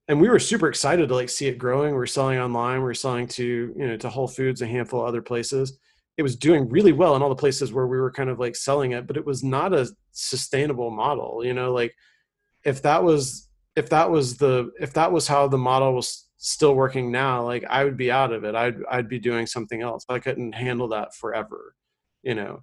and 0.09 0.21
we 0.21 0.29
were 0.29 0.39
super 0.39 0.69
excited 0.69 1.09
to 1.09 1.15
like 1.15 1.29
see 1.29 1.47
it 1.47 1.59
growing. 1.59 1.93
We 1.95 2.01
are 2.01 2.07
selling 2.07 2.39
online 2.39 2.83
we 2.83 2.91
are 2.91 2.95
selling 2.95 3.27
to 3.29 3.75
you 3.77 3.87
know 3.87 3.97
to 3.97 4.09
whole 4.09 4.29
foods 4.29 4.63
a 4.63 4.67
handful 4.67 5.01
of 5.01 5.07
other 5.07 5.23
places. 5.23 5.79
It 6.17 6.23
was 6.23 6.37
doing 6.37 6.69
really 6.69 6.93
well 6.93 7.15
in 7.17 7.23
all 7.23 7.29
the 7.29 7.35
places 7.35 7.73
where 7.73 7.87
we 7.87 7.99
were 7.99 8.11
kind 8.11 8.31
of 8.31 8.39
like 8.39 8.57
selling 8.57 8.93
it 8.93 9.07
but 9.07 9.17
it 9.17 9.27
was 9.27 9.43
not 9.43 9.75
a 9.75 9.89
sustainable 10.13 10.91
model 10.91 11.45
you 11.45 11.53
know 11.53 11.73
like 11.73 11.95
if 12.65 12.81
that 12.83 13.03
was 13.03 13.51
if 13.77 13.91
that 13.91 14.11
was 14.11 14.39
the 14.39 14.71
if 14.81 14.95
that 14.95 15.13
was 15.13 15.27
how 15.27 15.47
the 15.47 15.59
model 15.59 15.93
was 15.93 16.29
still 16.39 16.75
working 16.75 17.11
now 17.11 17.43
like 17.43 17.65
i 17.69 17.85
would 17.85 17.97
be 17.97 18.11
out 18.11 18.33
of 18.33 18.45
it. 18.45 18.55
I'd 18.55 18.77
i'd 18.91 19.09
be 19.09 19.19
doing 19.19 19.47
something 19.47 19.83
else. 19.83 20.05
I 20.09 20.19
couldn't 20.19 20.55
handle 20.55 20.89
that 20.89 21.15
forever 21.15 21.75
you 22.23 22.35
know 22.35 22.63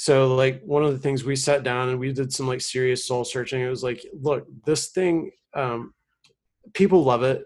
so 0.00 0.32
like 0.36 0.62
one 0.62 0.84
of 0.84 0.92
the 0.92 0.98
things 0.98 1.24
we 1.24 1.34
sat 1.34 1.64
down 1.64 1.88
and 1.88 1.98
we 1.98 2.12
did 2.12 2.32
some 2.32 2.46
like 2.46 2.60
serious 2.60 3.04
soul 3.04 3.24
searching 3.24 3.60
it 3.60 3.68
was 3.68 3.82
like 3.82 4.00
look 4.12 4.46
this 4.64 4.90
thing 4.90 5.32
um 5.54 5.92
people 6.72 7.02
love 7.02 7.24
it. 7.24 7.44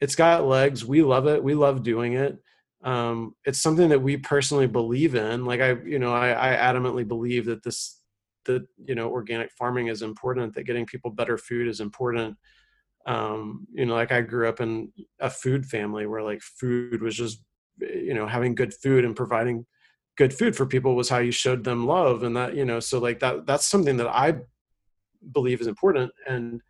It's 0.00 0.14
got 0.14 0.46
legs. 0.46 0.82
We 0.82 1.02
love 1.02 1.26
it. 1.26 1.44
We 1.44 1.54
love 1.54 1.82
doing 1.82 2.14
it. 2.14 2.38
Um 2.82 3.34
it's 3.44 3.60
something 3.60 3.90
that 3.90 4.00
we 4.00 4.16
personally 4.16 4.66
believe 4.66 5.14
in. 5.14 5.44
Like 5.44 5.60
i 5.60 5.74
you 5.84 5.98
know 5.98 6.14
i, 6.14 6.54
I 6.54 6.56
adamantly 6.56 7.06
believe 7.06 7.44
that 7.46 7.62
this 7.62 8.00
that 8.46 8.66
you 8.82 8.94
know 8.94 9.10
organic 9.10 9.52
farming 9.52 9.88
is 9.88 10.00
important 10.00 10.54
that 10.54 10.64
getting 10.64 10.86
people 10.86 11.10
better 11.10 11.36
food 11.36 11.68
is 11.68 11.80
important. 11.80 12.38
Um 13.04 13.66
you 13.74 13.84
know 13.84 13.94
like 13.94 14.10
i 14.10 14.22
grew 14.22 14.48
up 14.48 14.62
in 14.62 14.90
a 15.20 15.28
food 15.28 15.66
family 15.66 16.06
where 16.06 16.22
like 16.22 16.40
food 16.40 17.02
was 17.02 17.14
just 17.14 17.42
you 17.78 18.14
know 18.14 18.26
having 18.26 18.54
good 18.54 18.72
food 18.72 19.04
and 19.04 19.14
providing 19.14 19.66
good 20.16 20.32
food 20.32 20.54
for 20.54 20.66
people 20.66 20.94
was 20.94 21.08
how 21.08 21.18
you 21.18 21.32
showed 21.32 21.64
them 21.64 21.86
love 21.86 22.22
and 22.22 22.36
that 22.36 22.54
you 22.54 22.64
know 22.64 22.80
so 22.80 22.98
like 22.98 23.18
that 23.20 23.46
that's 23.46 23.66
something 23.66 23.96
that 23.96 24.08
i 24.08 24.34
believe 25.32 25.60
is 25.60 25.66
important. 25.66 26.12
And 26.28 26.60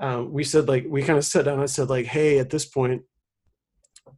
um, 0.00 0.32
we 0.32 0.44
said 0.44 0.68
like 0.68 0.86
we 0.88 1.02
kind 1.02 1.18
of 1.18 1.24
sat 1.24 1.44
down 1.44 1.60
and 1.60 1.70
said 1.70 1.88
like 1.88 2.06
hey 2.06 2.38
at 2.38 2.50
this 2.50 2.66
point 2.66 3.02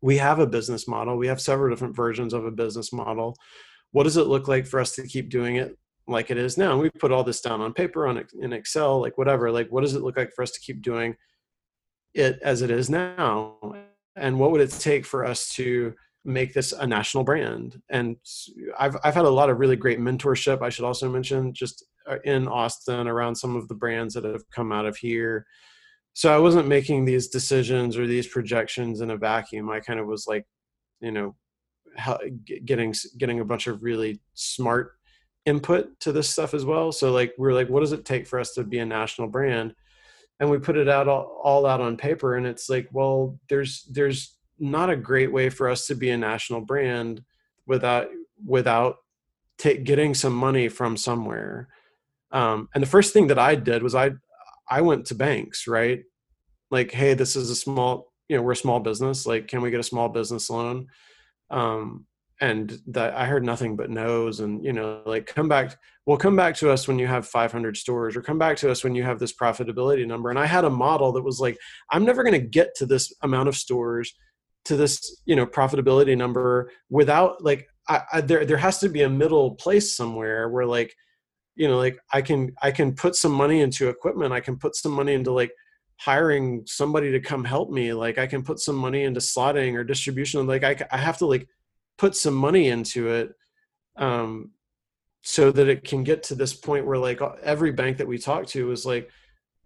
we 0.00 0.16
have 0.18 0.38
a 0.38 0.46
business 0.46 0.88
model. 0.88 1.16
We 1.16 1.26
have 1.28 1.40
several 1.40 1.70
different 1.70 1.96
versions 1.96 2.34
of 2.34 2.44
a 2.44 2.50
business 2.50 2.92
model. 2.92 3.36
What 3.92 4.04
does 4.04 4.16
it 4.16 4.26
look 4.26 4.48
like 4.48 4.66
for 4.66 4.80
us 4.80 4.94
to 4.96 5.06
keep 5.06 5.30
doing 5.30 5.56
it 5.56 5.76
like 6.06 6.30
it 6.30 6.36
is 6.36 6.58
now? 6.58 6.72
And 6.72 6.80
we 6.80 6.90
put 6.90 7.12
all 7.12 7.24
this 7.24 7.40
down 7.40 7.60
on 7.60 7.72
paper 7.72 8.06
on 8.06 8.22
in 8.40 8.52
excel 8.52 9.00
like 9.00 9.18
whatever 9.18 9.50
like 9.50 9.70
what 9.70 9.82
does 9.82 9.94
it 9.94 10.02
look 10.02 10.16
like 10.16 10.32
for 10.32 10.42
us 10.42 10.50
to 10.52 10.60
keep 10.60 10.82
doing 10.82 11.16
it 12.14 12.38
as 12.42 12.62
it 12.62 12.70
is 12.70 12.90
now? 12.90 13.56
And 14.16 14.38
what 14.38 14.50
would 14.50 14.60
it 14.60 14.70
take 14.70 15.04
for 15.04 15.24
us 15.24 15.48
to 15.54 15.94
make 16.26 16.52
this 16.52 16.72
a 16.72 16.86
national 16.86 17.24
brand. 17.24 17.80
And 17.88 18.16
I've 18.78 18.96
I've 19.04 19.14
had 19.14 19.24
a 19.24 19.30
lot 19.30 19.50
of 19.50 19.58
really 19.58 19.76
great 19.76 20.00
mentorship. 20.00 20.62
I 20.62 20.68
should 20.68 20.84
also 20.84 21.08
mention 21.08 21.54
just 21.54 21.84
uh, 22.10 22.18
in 22.24 22.48
Austin 22.48 23.08
around 23.08 23.36
some 23.36 23.56
of 23.56 23.68
the 23.68 23.74
brands 23.74 24.14
that 24.14 24.24
have 24.24 24.48
come 24.50 24.72
out 24.72 24.86
of 24.86 24.96
here. 24.96 25.46
So 26.12 26.34
I 26.34 26.38
wasn't 26.38 26.68
making 26.68 27.04
these 27.04 27.28
decisions 27.28 27.96
or 27.96 28.06
these 28.06 28.26
projections 28.26 29.00
in 29.00 29.10
a 29.10 29.16
vacuum. 29.16 29.70
I 29.70 29.80
kind 29.80 30.00
of 30.00 30.06
was 30.06 30.26
like, 30.26 30.46
you 31.00 31.12
know, 31.12 31.36
getting 32.64 32.94
getting 33.18 33.40
a 33.40 33.44
bunch 33.44 33.66
of 33.66 33.82
really 33.82 34.20
smart 34.34 34.92
input 35.44 35.88
to 36.00 36.12
this 36.12 36.28
stuff 36.28 36.54
as 36.54 36.64
well. 36.64 36.92
So 36.92 37.12
like 37.12 37.32
we're 37.38 37.52
like, 37.52 37.68
what 37.68 37.80
does 37.80 37.92
it 37.92 38.04
take 38.04 38.26
for 38.26 38.38
us 38.38 38.52
to 38.54 38.64
be 38.64 38.78
a 38.78 38.86
national 38.86 39.28
brand? 39.28 39.74
And 40.38 40.50
we 40.50 40.58
put 40.58 40.76
it 40.76 40.88
out 40.88 41.08
all, 41.08 41.40
all 41.42 41.64
out 41.64 41.80
on 41.80 41.96
paper, 41.96 42.36
and 42.36 42.46
it's 42.46 42.68
like, 42.68 42.88
well, 42.92 43.38
there's 43.48 43.88
there's 43.90 44.35
not 44.58 44.90
a 44.90 44.96
great 44.96 45.32
way 45.32 45.50
for 45.50 45.68
us 45.68 45.86
to 45.86 45.94
be 45.94 46.10
a 46.10 46.16
national 46.16 46.60
brand 46.60 47.22
without 47.66 48.08
without 48.44 48.96
t- 49.58 49.78
getting 49.78 50.14
some 50.14 50.34
money 50.34 50.68
from 50.68 50.96
somewhere. 50.96 51.68
Um, 52.32 52.68
and 52.74 52.82
the 52.82 52.88
first 52.88 53.12
thing 53.12 53.28
that 53.28 53.38
I 53.38 53.54
did 53.54 53.82
was 53.82 53.94
I 53.94 54.12
I 54.68 54.80
went 54.80 55.06
to 55.06 55.14
banks, 55.14 55.66
right? 55.66 56.02
Like, 56.70 56.90
hey, 56.90 57.14
this 57.14 57.36
is 57.36 57.50
a 57.50 57.56
small, 57.56 58.12
you 58.28 58.36
know, 58.36 58.42
we're 58.42 58.52
a 58.52 58.56
small 58.56 58.80
business. 58.80 59.26
Like, 59.26 59.46
can 59.46 59.60
we 59.62 59.70
get 59.70 59.80
a 59.80 59.84
small 59.84 60.08
business 60.08 60.50
loan? 60.50 60.88
Um, 61.50 62.06
and 62.40 62.78
that 62.88 63.14
I 63.14 63.24
heard 63.24 63.44
nothing 63.44 63.76
but 63.76 63.88
no's. 63.88 64.40
And 64.40 64.64
you 64.64 64.72
know, 64.72 65.02
like, 65.06 65.26
come 65.26 65.48
back. 65.48 65.76
Well, 66.04 66.18
come 66.18 66.36
back 66.36 66.54
to 66.56 66.70
us 66.70 66.86
when 66.86 66.98
you 66.98 67.06
have 67.06 67.26
500 67.26 67.76
stores, 67.76 68.16
or 68.16 68.22
come 68.22 68.38
back 68.38 68.56
to 68.58 68.70
us 68.70 68.84
when 68.84 68.94
you 68.94 69.02
have 69.02 69.18
this 69.18 69.32
profitability 69.32 70.06
number. 70.06 70.30
And 70.30 70.38
I 70.38 70.46
had 70.46 70.64
a 70.64 70.70
model 70.70 71.12
that 71.12 71.24
was 71.24 71.40
like, 71.40 71.58
I'm 71.90 72.04
never 72.04 72.22
going 72.22 72.40
to 72.40 72.46
get 72.46 72.74
to 72.76 72.86
this 72.86 73.12
amount 73.22 73.48
of 73.48 73.56
stores 73.56 74.14
to 74.66 74.76
this 74.76 75.20
you 75.24 75.36
know 75.36 75.46
profitability 75.46 76.16
number 76.16 76.70
without 76.90 77.42
like 77.42 77.68
I, 77.88 78.02
I, 78.14 78.20
there 78.20 78.44
there 78.44 78.56
has 78.56 78.78
to 78.80 78.88
be 78.88 79.02
a 79.02 79.08
middle 79.08 79.54
place 79.54 79.96
somewhere 79.96 80.48
where 80.48 80.66
like 80.66 80.94
you 81.54 81.68
know 81.68 81.78
like 81.78 81.98
i 82.12 82.20
can 82.20 82.52
i 82.62 82.70
can 82.70 82.94
put 82.94 83.14
some 83.14 83.32
money 83.32 83.60
into 83.60 83.88
equipment. 83.88 84.32
I 84.32 84.40
can 84.40 84.56
put 84.56 84.74
some 84.74 84.92
money 84.92 85.14
into 85.14 85.32
like 85.32 85.52
hiring 85.98 86.62
somebody 86.66 87.10
to 87.12 87.20
come 87.20 87.44
help 87.44 87.70
me. 87.70 87.92
Like 87.92 88.18
i 88.18 88.26
can 88.26 88.42
put 88.42 88.58
some 88.58 88.76
money 88.76 89.04
into 89.04 89.20
slotting 89.20 89.74
or 89.74 89.84
distribution. 89.84 90.46
Like 90.46 90.64
i, 90.64 90.76
I 90.90 90.98
have 90.98 91.18
to 91.18 91.26
like 91.26 91.48
put 91.96 92.16
some 92.16 92.34
money 92.34 92.68
into 92.68 93.08
it 93.08 93.30
um 93.96 94.50
so 95.22 95.50
that 95.50 95.68
it 95.68 95.84
can 95.84 96.04
get 96.04 96.22
to 96.24 96.34
this 96.34 96.54
point 96.54 96.86
where 96.86 96.98
like 96.98 97.20
every 97.42 97.72
bank 97.72 97.96
that 97.98 98.06
we 98.06 98.18
talk 98.18 98.46
to 98.46 98.70
is 98.72 98.84
like 98.84 99.10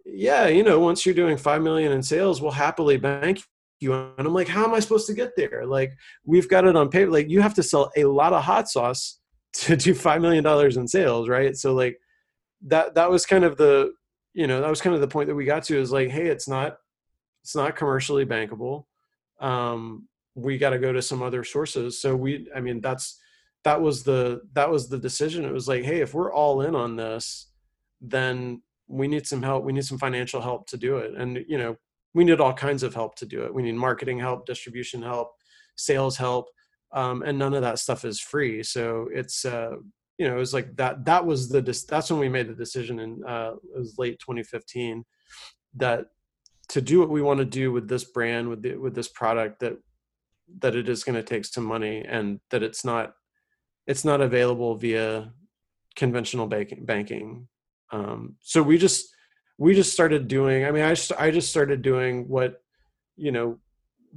yeah 0.04 0.46
you 0.46 0.62
know 0.62 0.78
once 0.78 1.04
you're 1.04 1.14
doing 1.14 1.36
5 1.36 1.62
million 1.62 1.90
in 1.92 2.02
sales 2.02 2.40
we'll 2.40 2.52
happily 2.52 2.96
bank 2.96 3.42
you 3.80 3.94
and 3.94 4.26
i'm 4.26 4.34
like 4.34 4.48
how 4.48 4.64
am 4.64 4.74
i 4.74 4.80
supposed 4.80 5.06
to 5.06 5.14
get 5.14 5.34
there? 5.36 5.64
Like 5.66 5.96
we've 6.24 6.48
got 6.48 6.66
it 6.66 6.76
on 6.76 6.90
paper. 6.90 7.10
Like 7.10 7.28
you 7.28 7.40
have 7.40 7.54
to 7.54 7.62
sell 7.62 7.90
a 7.96 8.04
lot 8.04 8.32
of 8.32 8.44
hot 8.44 8.68
sauce 8.68 9.18
to 9.52 9.76
do 9.76 9.94
five 9.94 10.20
million 10.20 10.44
dollars 10.44 10.76
in 10.76 10.86
sales 10.86 11.28
right? 11.28 11.56
So 11.56 11.74
like 11.74 11.98
that 12.66 12.94
that 12.94 13.10
was 13.10 13.26
kind 13.26 13.44
of 13.44 13.56
the 13.56 13.92
you 14.34 14.46
know 14.46 14.60
that 14.60 14.70
was 14.70 14.80
kind 14.80 14.94
of 14.94 15.00
the 15.00 15.08
point 15.08 15.28
that 15.28 15.34
we 15.34 15.44
got 15.44 15.64
to 15.64 15.78
is 15.78 15.90
like 15.90 16.10
hey 16.10 16.26
it's 16.26 16.48
not 16.48 16.78
it's 17.42 17.56
not 17.56 17.76
commercially 17.76 18.26
bankable. 18.26 18.84
Um 19.40 20.06
we 20.36 20.58
got 20.58 20.70
to 20.70 20.78
go 20.78 20.92
to 20.92 21.02
some 21.02 21.22
other 21.22 21.42
sources. 21.42 22.00
So 22.00 22.14
we 22.14 22.48
i 22.54 22.60
mean 22.60 22.80
that's 22.80 23.18
that 23.64 23.80
was 23.80 24.02
the 24.02 24.42
that 24.52 24.70
was 24.70 24.88
the 24.88 24.98
decision. 24.98 25.44
It 25.44 25.52
was 25.52 25.68
like 25.68 25.84
hey 25.84 26.00
if 26.00 26.14
we're 26.14 26.32
all 26.32 26.60
in 26.60 26.74
on 26.74 26.96
this 26.96 27.46
then 28.02 28.62
we 28.88 29.06
need 29.06 29.26
some 29.26 29.42
help. 29.42 29.64
We 29.64 29.72
need 29.72 29.84
some 29.84 29.98
financial 29.98 30.40
help 30.40 30.66
to 30.68 30.76
do 30.76 30.96
it. 30.98 31.14
And 31.14 31.44
you 31.48 31.58
know 31.58 31.76
we 32.14 32.24
need 32.24 32.40
all 32.40 32.52
kinds 32.52 32.82
of 32.82 32.94
help 32.94 33.14
to 33.16 33.26
do 33.26 33.44
it. 33.44 33.54
We 33.54 33.62
need 33.62 33.74
marketing 33.74 34.18
help, 34.18 34.46
distribution 34.46 35.02
help, 35.02 35.32
sales 35.76 36.16
help, 36.16 36.46
um, 36.92 37.22
and 37.22 37.38
none 37.38 37.54
of 37.54 37.62
that 37.62 37.78
stuff 37.78 38.04
is 38.04 38.20
free. 38.20 38.62
So 38.62 39.08
it's 39.12 39.44
uh, 39.44 39.76
you 40.18 40.28
know 40.28 40.36
it 40.36 40.38
was 40.38 40.54
like 40.54 40.76
that. 40.76 41.04
That 41.04 41.24
was 41.24 41.48
the 41.48 41.62
that's 41.88 42.10
when 42.10 42.20
we 42.20 42.28
made 42.28 42.48
the 42.48 42.54
decision 42.54 42.98
in 43.00 43.22
uh, 43.26 43.52
it 43.74 43.78
was 43.78 43.94
late 43.98 44.18
2015 44.18 45.04
that 45.76 46.06
to 46.70 46.80
do 46.80 47.00
what 47.00 47.10
we 47.10 47.22
want 47.22 47.38
to 47.38 47.44
do 47.44 47.72
with 47.72 47.88
this 47.88 48.04
brand 48.04 48.48
with 48.48 48.62
the, 48.62 48.76
with 48.76 48.94
this 48.94 49.08
product 49.08 49.60
that 49.60 49.76
that 50.60 50.74
it 50.74 50.88
is 50.88 51.04
going 51.04 51.14
to 51.14 51.22
take 51.22 51.44
some 51.44 51.64
money 51.64 52.04
and 52.08 52.40
that 52.50 52.62
it's 52.62 52.84
not 52.84 53.12
it's 53.86 54.04
not 54.04 54.20
available 54.20 54.74
via 54.74 55.32
conventional 55.96 56.46
banking 56.46 56.84
banking 56.84 57.46
um, 57.92 58.36
so 58.40 58.62
we 58.62 58.78
just 58.78 59.14
we 59.60 59.74
just 59.74 59.92
started 59.92 60.26
doing 60.26 60.64
i 60.64 60.70
mean 60.70 60.82
i 60.82 60.90
just 60.90 61.12
i 61.18 61.30
just 61.30 61.50
started 61.50 61.82
doing 61.82 62.26
what 62.28 62.62
you 63.16 63.30
know 63.30 63.58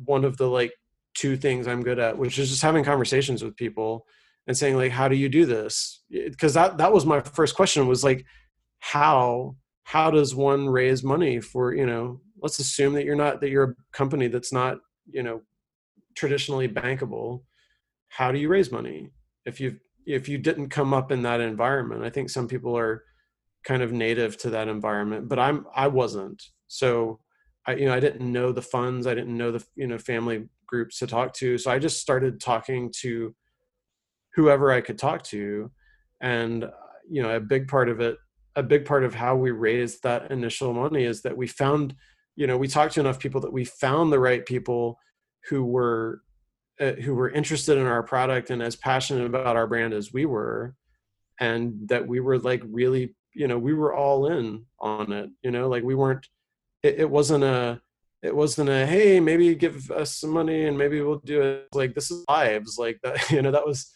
one 0.06 0.24
of 0.24 0.38
the 0.38 0.48
like 0.48 0.74
two 1.14 1.36
things 1.38 1.68
i'm 1.68 1.84
good 1.84 2.00
at 2.00 2.18
which 2.18 2.40
is 2.40 2.50
just 2.50 2.62
having 2.62 2.84
conversations 2.84 3.44
with 3.44 3.56
people 3.56 4.06
and 4.48 4.58
saying 4.58 4.76
like 4.76 4.92
how 4.92 5.08
do 5.08 5.16
you 5.16 5.30
do 5.30 5.46
this 5.46 6.02
because 6.10 6.54
that 6.54 6.78
that 6.78 6.92
was 6.92 7.06
my 7.06 7.20
first 7.20 7.56
question 7.56 7.88
was 7.88 8.04
like 8.04 8.26
how 8.80 9.56
how 9.84 10.10
does 10.10 10.34
one 10.34 10.68
raise 10.68 11.04
money 11.04 11.40
for 11.40 11.74
you 11.74 11.86
know 11.86 12.20
let's 12.42 12.60
assume 12.60 12.94
that 12.94 13.06
you're 13.06 13.16
not 13.16 13.42
that 13.42 13.50
you're 13.50 13.72
a 13.72 13.76
company 13.92 14.28
that's 14.28 14.54
not 14.54 14.78
you 15.12 15.22
know 15.22 15.42
traditionally 16.16 16.68
bankable 16.68 17.42
how 18.08 18.32
do 18.32 18.40
you 18.40 18.48
raise 18.48 18.72
money 18.72 19.12
if 19.46 19.60
you've 19.60 19.78
if 20.06 20.28
you 20.28 20.38
didn't 20.38 20.70
come 20.70 20.94
up 20.94 21.12
in 21.12 21.22
that 21.24 21.42
environment. 21.42 22.04
I 22.04 22.10
think 22.10 22.30
some 22.30 22.48
people 22.48 22.78
are 22.78 23.04
kind 23.64 23.82
of 23.82 23.92
native 23.92 24.38
to 24.38 24.50
that 24.52 24.68
environment, 24.68 25.28
but 25.28 25.40
I'm 25.40 25.66
I 25.76 25.88
wasn't. 25.88 26.44
So 26.68 27.20
I 27.66 27.76
you 27.76 27.86
know 27.86 27.94
I 27.94 28.00
didn't 28.00 28.32
know 28.32 28.52
the 28.52 28.62
funds, 28.62 29.08
I 29.08 29.16
didn't 29.16 29.38
know 29.38 29.52
the 29.52 29.64
you 29.76 29.88
know 29.88 29.98
family 29.98 30.48
groups 30.68 31.00
to 31.00 31.08
talk 31.08 31.34
to. 31.36 31.58
So 31.58 31.72
I 31.72 31.80
just 31.80 32.02
started 32.02 32.40
talking 32.40 32.92
to 33.02 33.36
whoever 34.36 34.72
I 34.72 34.82
could 34.82 34.98
talk 34.98 35.24
to, 35.26 35.72
and 36.22 36.66
you 37.10 37.22
know 37.22 37.36
a 37.36 37.40
big 37.40 37.68
part 37.68 37.90
of 37.90 38.00
it, 38.00 38.18
a 38.56 38.64
big 38.64 38.86
part 38.86 39.04
of 39.04 39.16
how 39.16 39.36
we 39.36 39.52
raised 39.52 40.04
that 40.04 40.32
initial 40.32 40.74
money 40.74 41.04
is 41.04 41.22
that 41.22 41.38
we 41.38 41.48
found 41.48 41.96
you 42.36 42.48
know 42.48 42.58
we 42.58 42.68
talked 42.68 42.94
to 42.96 43.00
enough 43.00 43.20
people 43.20 43.42
that 43.42 43.54
we 43.54 43.66
found 43.66 44.12
the 44.12 44.20
right 44.20 44.46
people 44.46 44.98
who 45.50 45.64
were 45.64 46.22
uh, 46.80 46.94
who 46.94 47.14
were 47.14 47.30
interested 47.30 47.78
in 47.78 47.86
our 47.86 48.04
product 48.04 48.50
and 48.50 48.62
as 48.62 48.76
passionate 48.76 49.26
about 49.26 49.56
our 49.56 49.68
brand 49.68 49.94
as 49.94 50.12
we 50.12 50.26
were 50.26 50.76
and 51.40 51.88
that 51.88 52.08
we 52.08 52.20
were 52.20 52.40
like 52.40 52.62
really 52.66 53.16
you 53.34 53.48
know 53.48 53.58
we 53.58 53.74
were 53.74 53.94
all 53.94 54.28
in 54.28 54.64
on 54.80 55.12
it 55.12 55.30
you 55.42 55.52
know 55.52 55.68
like 55.68 55.84
we 55.84 55.96
weren't 55.96 56.28
it, 56.84 57.00
it 57.00 57.10
wasn't 57.10 57.44
a 57.44 57.82
it 58.24 58.36
wasn't 58.36 58.70
a 58.70 58.86
hey 58.86 59.20
maybe 59.20 59.54
give 59.54 59.92
us 59.92 60.16
some 60.16 60.30
money 60.30 60.66
and 60.66 60.78
maybe 60.78 61.02
we'll 61.02 61.20
do 61.20 61.42
it. 61.42 61.68
Like 61.74 61.94
this 61.94 62.10
is 62.10 62.24
lives 62.30 62.78
like 62.78 63.00
that 63.04 63.30
you 63.32 63.42
know 63.42 63.52
that 63.52 63.66
was 63.66 63.94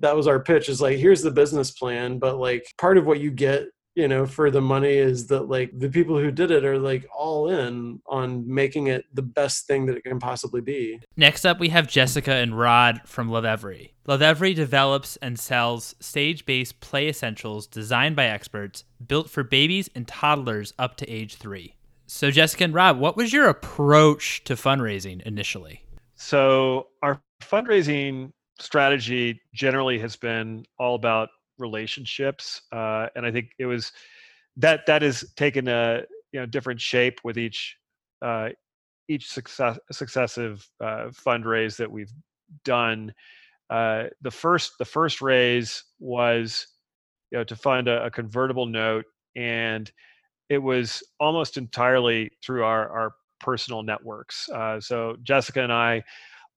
that 0.00 0.16
was 0.16 0.26
our 0.26 0.40
pitch. 0.40 0.68
Is 0.68 0.80
like 0.80 0.98
here's 0.98 1.22
the 1.22 1.30
business 1.30 1.70
plan 1.70 2.18
but 2.18 2.38
like 2.38 2.66
part 2.78 2.98
of 2.98 3.06
what 3.06 3.20
you 3.20 3.30
get 3.30 3.68
you 3.98 4.06
know 4.06 4.24
for 4.24 4.48
the 4.48 4.60
money 4.60 4.92
is 4.92 5.26
that 5.26 5.48
like 5.48 5.76
the 5.76 5.88
people 5.88 6.16
who 6.16 6.30
did 6.30 6.52
it 6.52 6.64
are 6.64 6.78
like 6.78 7.04
all 7.12 7.50
in 7.50 8.00
on 8.06 8.44
making 8.46 8.86
it 8.86 9.04
the 9.12 9.22
best 9.22 9.66
thing 9.66 9.86
that 9.86 9.96
it 9.96 10.04
can 10.04 10.20
possibly 10.20 10.60
be. 10.60 11.00
Next 11.16 11.44
up 11.44 11.58
we 11.58 11.68
have 11.70 11.88
jessica 11.88 12.32
and 12.32 12.56
rod 12.56 13.00
from 13.04 13.28
Lovevery 13.28 13.90
Lovevery 14.06 14.54
develops 14.54 15.16
and 15.16 15.36
sells 15.36 15.96
stage-based 15.98 16.78
play 16.78 17.08
essentials 17.08 17.66
designed 17.66 18.14
by 18.14 18.26
experts 18.26 18.84
built 19.04 19.28
for 19.28 19.42
babies 19.42 19.90
and 19.96 20.06
toddlers 20.06 20.72
up 20.78 20.96
to 20.98 21.10
age 21.10 21.34
three. 21.34 21.74
So 22.06 22.30
jessica 22.30 22.64
and 22.64 22.74
rod 22.74 23.00
what 23.00 23.16
was 23.16 23.32
your 23.32 23.48
approach 23.48 24.44
to 24.44 24.54
fundraising 24.54 25.22
initially? 25.22 25.82
So 26.14 26.86
our 27.02 27.20
fundraising 27.42 28.30
strategy 28.60 29.40
generally 29.54 29.98
has 29.98 30.14
been 30.14 30.66
all 30.78 30.94
about 30.94 31.30
relationships 31.58 32.62
uh, 32.72 33.06
and 33.16 33.26
i 33.26 33.30
think 33.30 33.50
it 33.58 33.66
was 33.66 33.92
that 34.56 34.86
that 34.86 35.02
has 35.02 35.24
taken 35.36 35.68
a 35.68 36.02
you 36.32 36.40
know 36.40 36.46
different 36.46 36.80
shape 36.80 37.20
with 37.24 37.38
each 37.38 37.76
uh, 38.22 38.48
each 39.08 39.28
success, 39.28 39.78
successive 39.90 40.68
uh, 40.82 41.08
fundraise 41.08 41.76
that 41.76 41.90
we've 41.90 42.12
done. 42.64 43.12
Uh, 43.70 44.04
the 44.22 44.30
first 44.30 44.72
the 44.78 44.84
first 44.84 45.20
raise 45.20 45.84
was 45.98 46.66
you 47.30 47.38
know 47.38 47.44
to 47.44 47.56
fund 47.56 47.88
a, 47.88 48.04
a 48.06 48.10
convertible 48.10 48.66
note 48.66 49.04
and 49.36 49.92
it 50.48 50.58
was 50.58 51.02
almost 51.20 51.58
entirely 51.58 52.30
through 52.42 52.64
our 52.64 52.88
our 52.88 53.12
personal 53.40 53.82
networks. 53.82 54.48
Uh, 54.48 54.80
so 54.80 55.16
jessica 55.22 55.62
and 55.62 55.72
i 55.72 56.02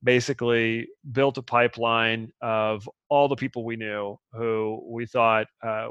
basically 0.04 0.88
built 1.12 1.38
a 1.38 1.42
pipeline 1.42 2.32
of 2.42 2.90
all 3.10 3.28
the 3.28 3.36
people 3.36 3.64
we 3.64 3.76
knew 3.76 4.18
who 4.34 4.84
we 4.90 5.06
thought 5.06 5.48
uh, 5.66 5.88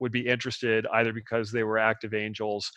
would 0.00 0.12
be 0.12 0.26
interested 0.26 0.86
either 0.92 1.12
because 1.12 1.52
they 1.52 1.62
were 1.62 1.78
active 1.78 2.12
angels 2.12 2.70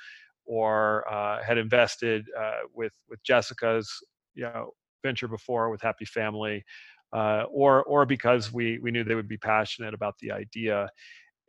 or 0.46 1.12
uh, 1.12 1.44
had 1.44 1.58
invested 1.58 2.26
uh, 2.40 2.68
with 2.74 2.94
with 3.10 3.22
Jessica's 3.24 3.92
you 4.36 4.44
know 4.44 4.72
venture 5.04 5.28
before 5.28 5.70
with 5.70 5.82
Happy 5.82 6.06
Family, 6.06 6.64
uh, 7.14 7.44
or 7.50 7.84
or 7.84 8.06
because 8.06 8.54
we 8.54 8.80
we 8.80 8.92
knew 8.92 9.04
they 9.04 9.16
would 9.16 9.28
be 9.28 9.38
passionate 9.38 9.94
about 9.94 10.16
the 10.20 10.32
idea. 10.32 10.88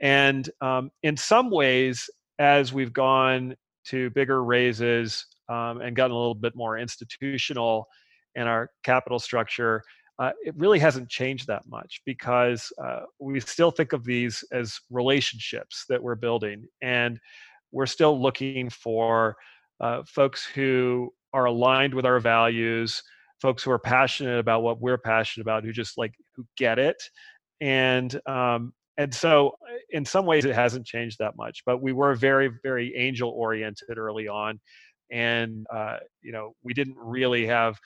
And 0.00 0.48
um, 0.60 0.90
in 1.02 1.16
some 1.16 1.50
ways, 1.50 2.08
as 2.38 2.72
we've 2.72 2.92
gone 2.92 3.54
to 3.86 4.10
bigger 4.10 4.44
raises 4.44 5.26
um, 5.48 5.80
and 5.80 5.96
gotten 5.96 6.12
a 6.12 6.18
little 6.18 6.34
bit 6.34 6.54
more 6.54 6.76
institutional, 6.78 7.86
and 8.36 8.48
our 8.48 8.70
capital 8.84 9.18
structure, 9.18 9.82
uh, 10.18 10.30
it 10.44 10.54
really 10.56 10.78
hasn't 10.78 11.08
changed 11.08 11.46
that 11.46 11.62
much 11.68 12.00
because 12.06 12.72
uh, 12.82 13.00
we 13.18 13.40
still 13.40 13.70
think 13.70 13.92
of 13.92 14.04
these 14.04 14.44
as 14.52 14.78
relationships 14.90 15.84
that 15.88 16.02
we're 16.02 16.14
building. 16.14 16.66
And 16.80 17.18
we're 17.72 17.86
still 17.86 18.20
looking 18.20 18.70
for 18.70 19.36
uh, 19.80 20.02
folks 20.06 20.46
who 20.46 21.12
are 21.34 21.46
aligned 21.46 21.92
with 21.92 22.06
our 22.06 22.18
values, 22.20 23.02
folks 23.42 23.62
who 23.62 23.70
are 23.70 23.78
passionate 23.78 24.38
about 24.38 24.62
what 24.62 24.80
we're 24.80 24.96
passionate 24.98 25.42
about, 25.42 25.64
who 25.64 25.72
just 25.72 25.98
like, 25.98 26.14
who 26.34 26.46
get 26.56 26.78
it. 26.78 26.96
And, 27.60 28.18
um, 28.26 28.72
and 28.96 29.12
so 29.12 29.52
in 29.90 30.06
some 30.06 30.24
ways 30.24 30.46
it 30.46 30.54
hasn't 30.54 30.86
changed 30.86 31.18
that 31.18 31.36
much, 31.36 31.62
but 31.66 31.82
we 31.82 31.92
were 31.92 32.14
very, 32.14 32.50
very 32.62 32.96
angel 32.96 33.30
oriented 33.30 33.98
early 33.98 34.28
on. 34.28 34.58
And, 35.12 35.66
uh, 35.70 35.98
you 36.22 36.32
know, 36.32 36.54
we 36.62 36.72
didn't 36.72 36.96
really 36.96 37.46
have 37.46 37.78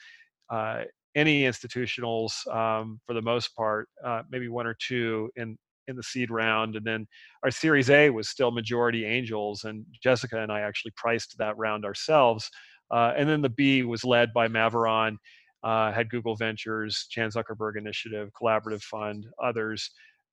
uh, 0.51 0.83
any 1.15 1.43
institutionals 1.43 2.47
um, 2.53 2.99
for 3.05 3.13
the 3.13 3.21
most 3.21 3.55
part, 3.55 3.87
uh, 4.05 4.21
maybe 4.29 4.47
one 4.47 4.67
or 4.67 4.75
two 4.75 5.29
in 5.35 5.57
in 5.87 5.95
the 5.95 6.03
seed 6.03 6.29
round, 6.29 6.75
and 6.75 6.85
then 6.85 7.07
our 7.43 7.49
Series 7.49 7.89
A 7.89 8.09
was 8.11 8.29
still 8.29 8.51
majority 8.51 9.03
angels, 9.03 9.63
and 9.63 9.83
Jessica 10.01 10.39
and 10.39 10.51
I 10.51 10.61
actually 10.61 10.91
priced 10.95 11.37
that 11.39 11.57
round 11.57 11.85
ourselves. 11.85 12.49
Uh, 12.91 13.13
and 13.17 13.27
then 13.27 13.41
the 13.41 13.49
B 13.49 13.83
was 13.83 14.03
led 14.03 14.31
by 14.31 14.47
Maveron, 14.47 15.15
uh, 15.63 15.91
had 15.91 16.09
Google 16.09 16.35
Ventures, 16.35 17.07
Chan 17.09 17.31
Zuckerberg 17.31 17.77
Initiative, 17.77 18.29
Collaborative 18.39 18.83
Fund, 18.83 19.25
others, 19.41 19.89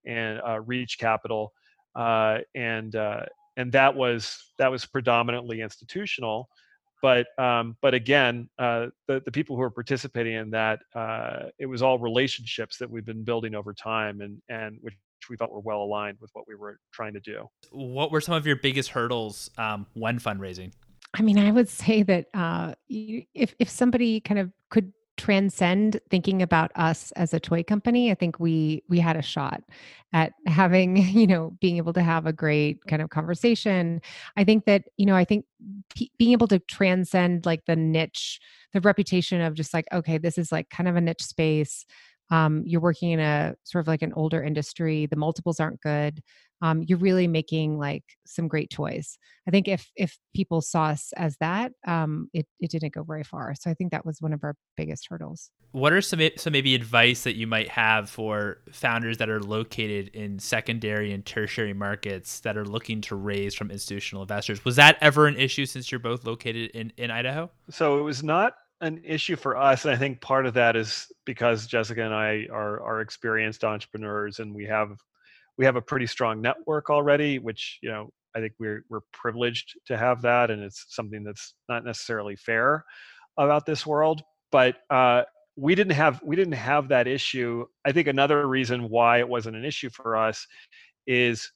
and 0.06 0.40
uh, 0.46 0.60
Reach 0.60 0.98
Capital, 0.98 1.52
and 1.96 2.94
and 2.94 3.72
that 3.72 3.96
was 3.96 4.52
that 4.58 4.70
was 4.70 4.84
predominantly 4.84 5.60
institutional 5.62 6.48
but 7.02 7.26
um, 7.38 7.76
but 7.80 7.94
again, 7.94 8.48
uh, 8.58 8.86
the 9.06 9.22
the 9.24 9.32
people 9.32 9.56
who 9.56 9.62
are 9.62 9.70
participating 9.70 10.34
in 10.34 10.50
that, 10.50 10.80
uh, 10.94 11.44
it 11.58 11.66
was 11.66 11.82
all 11.82 11.98
relationships 11.98 12.78
that 12.78 12.90
we've 12.90 13.04
been 13.04 13.24
building 13.24 13.54
over 13.54 13.72
time, 13.72 14.20
and 14.20 14.40
and 14.48 14.78
which 14.80 14.94
we 15.28 15.36
felt 15.36 15.50
were 15.50 15.60
well 15.60 15.82
aligned 15.82 16.18
with 16.20 16.30
what 16.32 16.46
we 16.48 16.54
were 16.54 16.78
trying 16.92 17.12
to 17.12 17.20
do. 17.20 17.46
What 17.70 18.10
were 18.10 18.20
some 18.20 18.34
of 18.34 18.46
your 18.46 18.56
biggest 18.56 18.90
hurdles 18.90 19.50
um, 19.58 19.86
when 19.94 20.18
fundraising? 20.18 20.72
I 21.14 21.22
mean, 21.22 21.38
I 21.38 21.50
would 21.50 21.68
say 21.68 22.02
that 22.04 22.26
uh, 22.34 22.74
if 22.88 23.54
if 23.58 23.68
somebody 23.68 24.20
kind 24.20 24.40
of 24.40 24.52
could 24.70 24.92
transcend 25.18 26.00
thinking 26.08 26.40
about 26.40 26.70
us 26.76 27.12
as 27.12 27.34
a 27.34 27.40
toy 27.40 27.62
company 27.62 28.10
i 28.10 28.14
think 28.14 28.40
we 28.40 28.82
we 28.88 28.98
had 28.98 29.16
a 29.16 29.22
shot 29.22 29.62
at 30.12 30.32
having 30.46 30.96
you 31.14 31.26
know 31.26 31.52
being 31.60 31.76
able 31.76 31.92
to 31.92 32.02
have 32.02 32.26
a 32.26 32.32
great 32.32 32.84
kind 32.86 33.02
of 33.02 33.10
conversation. 33.10 34.00
I 34.36 34.44
think 34.44 34.64
that 34.64 34.84
you 34.96 35.06
know 35.06 35.16
i 35.16 35.24
think 35.24 35.44
p- 35.94 36.12
being 36.18 36.32
able 36.32 36.48
to 36.48 36.58
transcend 36.60 37.46
like 37.46 37.64
the 37.66 37.76
niche 37.76 38.40
the 38.72 38.80
reputation 38.80 39.40
of 39.40 39.54
just 39.54 39.74
like 39.74 39.86
okay 39.92 40.18
this 40.18 40.38
is 40.38 40.52
like 40.52 40.70
kind 40.70 40.88
of 40.88 40.96
a 40.96 41.00
niche 41.00 41.22
space 41.22 41.84
um, 42.30 42.62
you're 42.66 42.80
working 42.80 43.12
in 43.12 43.20
a 43.20 43.54
sort 43.64 43.80
of 43.82 43.88
like 43.88 44.02
an 44.02 44.12
older 44.14 44.42
industry 44.42 45.06
the 45.06 45.16
multiples 45.16 45.60
aren't 45.60 45.80
good 45.80 46.22
um, 46.60 46.82
you're 46.86 46.98
really 46.98 47.28
making 47.28 47.78
like 47.78 48.04
some 48.26 48.48
great 48.48 48.70
toys. 48.70 49.16
I 49.46 49.50
think 49.50 49.68
if 49.68 49.90
if 49.96 50.18
people 50.34 50.60
saw 50.60 50.86
us 50.86 51.12
as 51.16 51.36
that 51.38 51.72
um, 51.86 52.28
it, 52.32 52.46
it 52.60 52.70
didn't 52.70 52.94
go 52.94 53.02
very 53.02 53.22
far 53.24 53.54
so 53.58 53.70
i 53.70 53.74
think 53.74 53.92
that 53.92 54.04
was 54.04 54.20
one 54.20 54.32
of 54.32 54.42
our 54.44 54.54
biggest 54.76 55.06
hurdles. 55.08 55.50
What 55.72 55.92
are 55.92 56.00
some 56.00 56.20
some 56.36 56.52
maybe 56.52 56.74
advice 56.74 57.24
that 57.24 57.36
you 57.36 57.46
might 57.46 57.68
have 57.68 58.08
for 58.10 58.58
founders 58.72 59.18
that 59.18 59.28
are 59.28 59.40
located 59.40 60.08
in 60.08 60.38
secondary 60.38 61.12
and 61.12 61.24
tertiary 61.24 61.74
markets 61.74 62.40
that 62.40 62.56
are 62.56 62.64
looking 62.64 63.00
to 63.02 63.16
raise 63.16 63.54
from 63.54 63.70
institutional 63.70 64.22
investors? 64.22 64.64
Was 64.64 64.76
that 64.76 64.96
ever 65.00 65.26
an 65.26 65.36
issue 65.36 65.66
since 65.66 65.92
you're 65.92 65.98
both 65.98 66.24
located 66.24 66.70
in 66.70 66.92
in 66.96 67.10
idaho? 67.10 67.50
So 67.70 67.98
it 67.98 68.02
was 68.02 68.22
not 68.22 68.54
an 68.80 69.00
issue 69.04 69.36
for 69.36 69.56
us 69.56 69.84
and 69.84 69.92
i 69.92 69.96
think 69.96 70.20
part 70.20 70.46
of 70.46 70.54
that 70.54 70.76
is 70.76 71.06
because 71.26 71.66
jessica 71.66 72.02
and 72.04 72.14
i 72.14 72.46
are 72.52 72.80
are 72.82 73.00
experienced 73.00 73.64
entrepreneurs 73.64 74.38
and 74.38 74.54
we 74.54 74.64
have 74.64 74.96
we 75.56 75.64
have 75.64 75.76
a 75.76 75.82
pretty 75.82 76.06
strong 76.06 76.40
network 76.40 76.88
already 76.88 77.38
which 77.38 77.78
you 77.82 77.88
know 77.88 78.08
i 78.36 78.40
think 78.40 78.52
we're 78.60 78.84
we're 78.88 79.00
privileged 79.12 79.74
to 79.86 79.96
have 79.96 80.22
that 80.22 80.50
and 80.50 80.62
it's 80.62 80.86
something 80.90 81.24
that's 81.24 81.54
not 81.68 81.84
necessarily 81.84 82.36
fair 82.36 82.84
about 83.38 83.64
this 83.64 83.86
world. 83.86 84.22
But 84.50 84.76
uh, 84.90 85.22
we 85.56 85.74
didn't 85.74 85.94
have 85.94 86.20
we 86.22 86.36
didn't 86.36 86.54
have 86.54 86.88
that 86.88 87.06
issue. 87.06 87.64
I 87.86 87.92
think 87.92 88.08
another 88.08 88.46
reason 88.46 88.88
why 88.88 89.18
it 89.18 89.28
wasn't 89.28 89.56
an 89.56 89.64
issue 89.64 89.90
for 89.90 90.16
us 90.16 90.46
is 91.06 91.50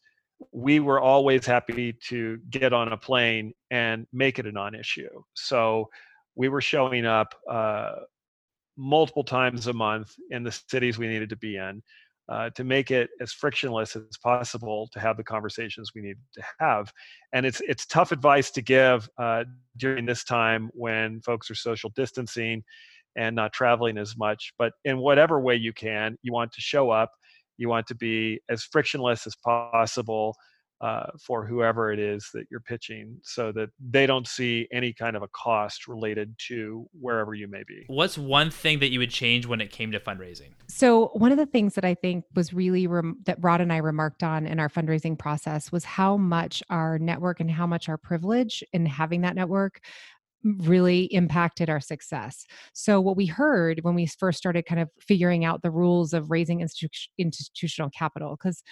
we 0.53 0.81
were 0.81 1.01
always 1.01 1.47
happy 1.47 1.93
to 2.09 2.39
get 2.51 2.73
on 2.73 2.93
a 2.93 2.97
plane 2.97 3.53
and 3.71 4.07
make 4.13 4.39
it 4.39 4.47
a 4.47 4.53
non-issue. 4.53 5.09
So 5.35 5.89
we 6.35 6.49
were 6.49 6.61
showing 6.61 7.07
up 7.07 7.35
uh, 7.51 7.93
multiple 8.77 9.25
times 9.25 9.67
a 9.67 9.73
month 9.73 10.15
in 10.31 10.43
the 10.43 10.53
cities 10.53 10.99
we 10.99 11.09
needed 11.09 11.29
to 11.29 11.37
be 11.37 11.57
in 11.57 11.83
uh, 12.29 12.49
to 12.51 12.65
make 12.65 12.91
it 12.91 13.11
as 13.21 13.33
frictionless 13.33 13.97
as 13.97 14.17
possible 14.23 14.89
to 14.93 15.01
have 15.01 15.17
the 15.17 15.25
conversations 15.25 15.91
we 15.95 16.01
needed 16.01 16.23
to 16.33 16.43
have. 16.59 16.93
And 17.33 17.45
it's 17.45 17.61
it's 17.63 17.85
tough 17.85 18.13
advice 18.13 18.51
to 18.53 18.63
give 18.63 19.09
uh, 19.19 19.45
during 19.77 20.07
this 20.07 20.25
time 20.25 20.71
when 20.73 21.21
folks 21.21 21.51
are 21.51 21.55
social 21.55 21.91
distancing 21.95 22.63
and 23.17 23.37
not 23.37 23.53
traveling 23.53 23.99
as 23.99 24.17
much. 24.17 24.55
But 24.59 24.73
in 24.85 24.99
whatever 24.99 25.41
way 25.41 25.57
you 25.57 25.73
can, 25.75 26.17
you 26.23 26.33
want 26.33 26.53
to 26.53 26.61
show 26.61 26.91
up 26.91 27.11
You 27.59 27.69
want 27.69 27.87
to 27.89 27.95
be 27.95 28.41
as 28.49 28.65
frictionless 28.65 29.27
as 29.27 29.37
possible 29.37 30.35
uh, 30.83 31.07
for 31.21 31.47
whoever 31.47 31.93
it 31.93 32.01
is 32.01 32.29
that 32.35 32.45
you're 32.51 32.61
pitching 32.61 33.17
so 33.23 33.53
that 33.53 33.71
they 33.81 34.05
don't 34.05 34.27
see 34.27 34.67
any 34.73 34.93
kind 34.93 35.15
of 35.15 35.23
a 35.23 35.29
cost 35.29 35.87
related 35.87 36.35
to 36.49 36.89
wherever 37.01 37.35
you 37.35 37.47
may 37.47 37.63
be. 37.67 37.85
What's 37.87 38.19
one 38.19 38.51
thing 38.51 38.81
that 38.81 38.91
you 38.91 38.99
would 38.99 39.11
change 39.11 39.47
when 39.47 39.61
it 39.61 39.71
came 39.71 39.93
to 39.93 40.01
fundraising? 40.01 40.51
So, 40.69 41.11
one 41.15 41.31
of 41.31 41.39
the 41.39 41.47
things 41.47 41.77
that 41.77 41.85
I 41.85 41.95
think 41.95 42.25
was 42.35 42.53
really 42.53 42.89
rem- 42.89 43.19
that 43.27 43.39
Rod 43.41 43.61
and 43.61 43.73
I 43.73 43.77
remarked 43.77 44.25
on 44.25 44.45
in 44.45 44.59
our 44.59 44.69
fundraising 44.69 45.17
process 45.17 45.71
was 45.71 45.85
how 45.85 46.17
much 46.17 46.65
our 46.69 46.99
network 46.99 47.39
and 47.39 47.51
how 47.51 47.67
much 47.67 47.89
our 47.89 47.97
privilege 47.97 48.65
in 48.73 48.85
having 48.85 49.21
that 49.21 49.37
network 49.37 49.81
really 50.45 51.05
impacted 51.15 51.71
our 51.71 51.81
success. 51.81 52.45
So, 52.73 53.01
what 53.01 53.17
we 53.17 53.27
heard 53.27 53.81
when 53.83 53.95
we 53.95 54.07
first 54.07 54.39
started 54.39 54.67
kind 54.67 54.81
of 54.81 54.91
figuring 55.01 55.45
out 55.45 55.63
the 55.63 55.71
rules 55.71 56.13
of 56.13 56.29
raising 56.31 56.59
institu- 56.59 57.07
institutional 57.19 57.91
capital, 57.91 58.37
because 58.37 58.65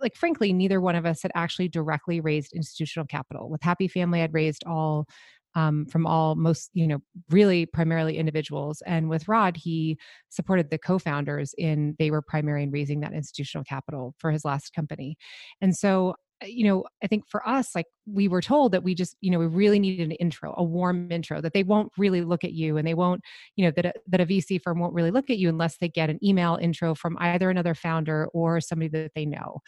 like 0.00 0.16
frankly 0.16 0.52
neither 0.52 0.80
one 0.80 0.96
of 0.96 1.06
us 1.06 1.22
had 1.22 1.32
actually 1.34 1.68
directly 1.68 2.20
raised 2.20 2.52
institutional 2.52 3.06
capital. 3.06 3.48
With 3.50 3.62
happy 3.62 3.88
family 3.88 4.22
i'd 4.22 4.34
raised 4.34 4.64
all 4.66 5.06
um, 5.54 5.86
from 5.86 6.06
all 6.06 6.34
most 6.36 6.70
you 6.74 6.86
know 6.86 6.98
really 7.30 7.64
primarily 7.66 8.18
individuals 8.18 8.82
and 8.86 9.08
with 9.08 9.26
rod 9.26 9.56
he 9.56 9.98
supported 10.28 10.70
the 10.70 10.78
co-founders 10.78 11.54
in 11.56 11.96
they 11.98 12.10
were 12.10 12.20
primary 12.22 12.62
in 12.62 12.70
raising 12.70 13.00
that 13.00 13.14
institutional 13.14 13.64
capital 13.64 14.14
for 14.18 14.30
his 14.30 14.44
last 14.44 14.74
company. 14.74 15.16
And 15.62 15.74
so 15.74 16.14
you 16.44 16.64
know, 16.64 16.84
I 17.02 17.06
think 17.06 17.26
for 17.26 17.46
us, 17.48 17.74
like 17.74 17.86
we 18.06 18.28
were 18.28 18.42
told 18.42 18.72
that 18.72 18.82
we 18.82 18.94
just, 18.94 19.16
you 19.20 19.30
know, 19.30 19.38
we 19.38 19.46
really 19.46 19.78
needed 19.78 20.04
an 20.04 20.12
intro, 20.12 20.54
a 20.56 20.62
warm 20.62 21.10
intro, 21.10 21.40
that 21.40 21.54
they 21.54 21.62
won't 21.62 21.90
really 21.96 22.20
look 22.20 22.44
at 22.44 22.52
you 22.52 22.76
and 22.76 22.86
they 22.86 22.94
won't, 22.94 23.22
you 23.56 23.64
know, 23.64 23.72
that 23.74 23.86
a, 23.86 23.92
that 24.06 24.20
a 24.20 24.26
VC 24.26 24.60
firm 24.60 24.78
won't 24.78 24.92
really 24.92 25.10
look 25.10 25.30
at 25.30 25.38
you 25.38 25.48
unless 25.48 25.78
they 25.78 25.88
get 25.88 26.10
an 26.10 26.18
email 26.22 26.58
intro 26.60 26.94
from 26.94 27.16
either 27.20 27.48
another 27.48 27.74
founder 27.74 28.26
or 28.34 28.60
somebody 28.60 28.88
that 28.88 29.12
they 29.14 29.24
know. 29.24 29.60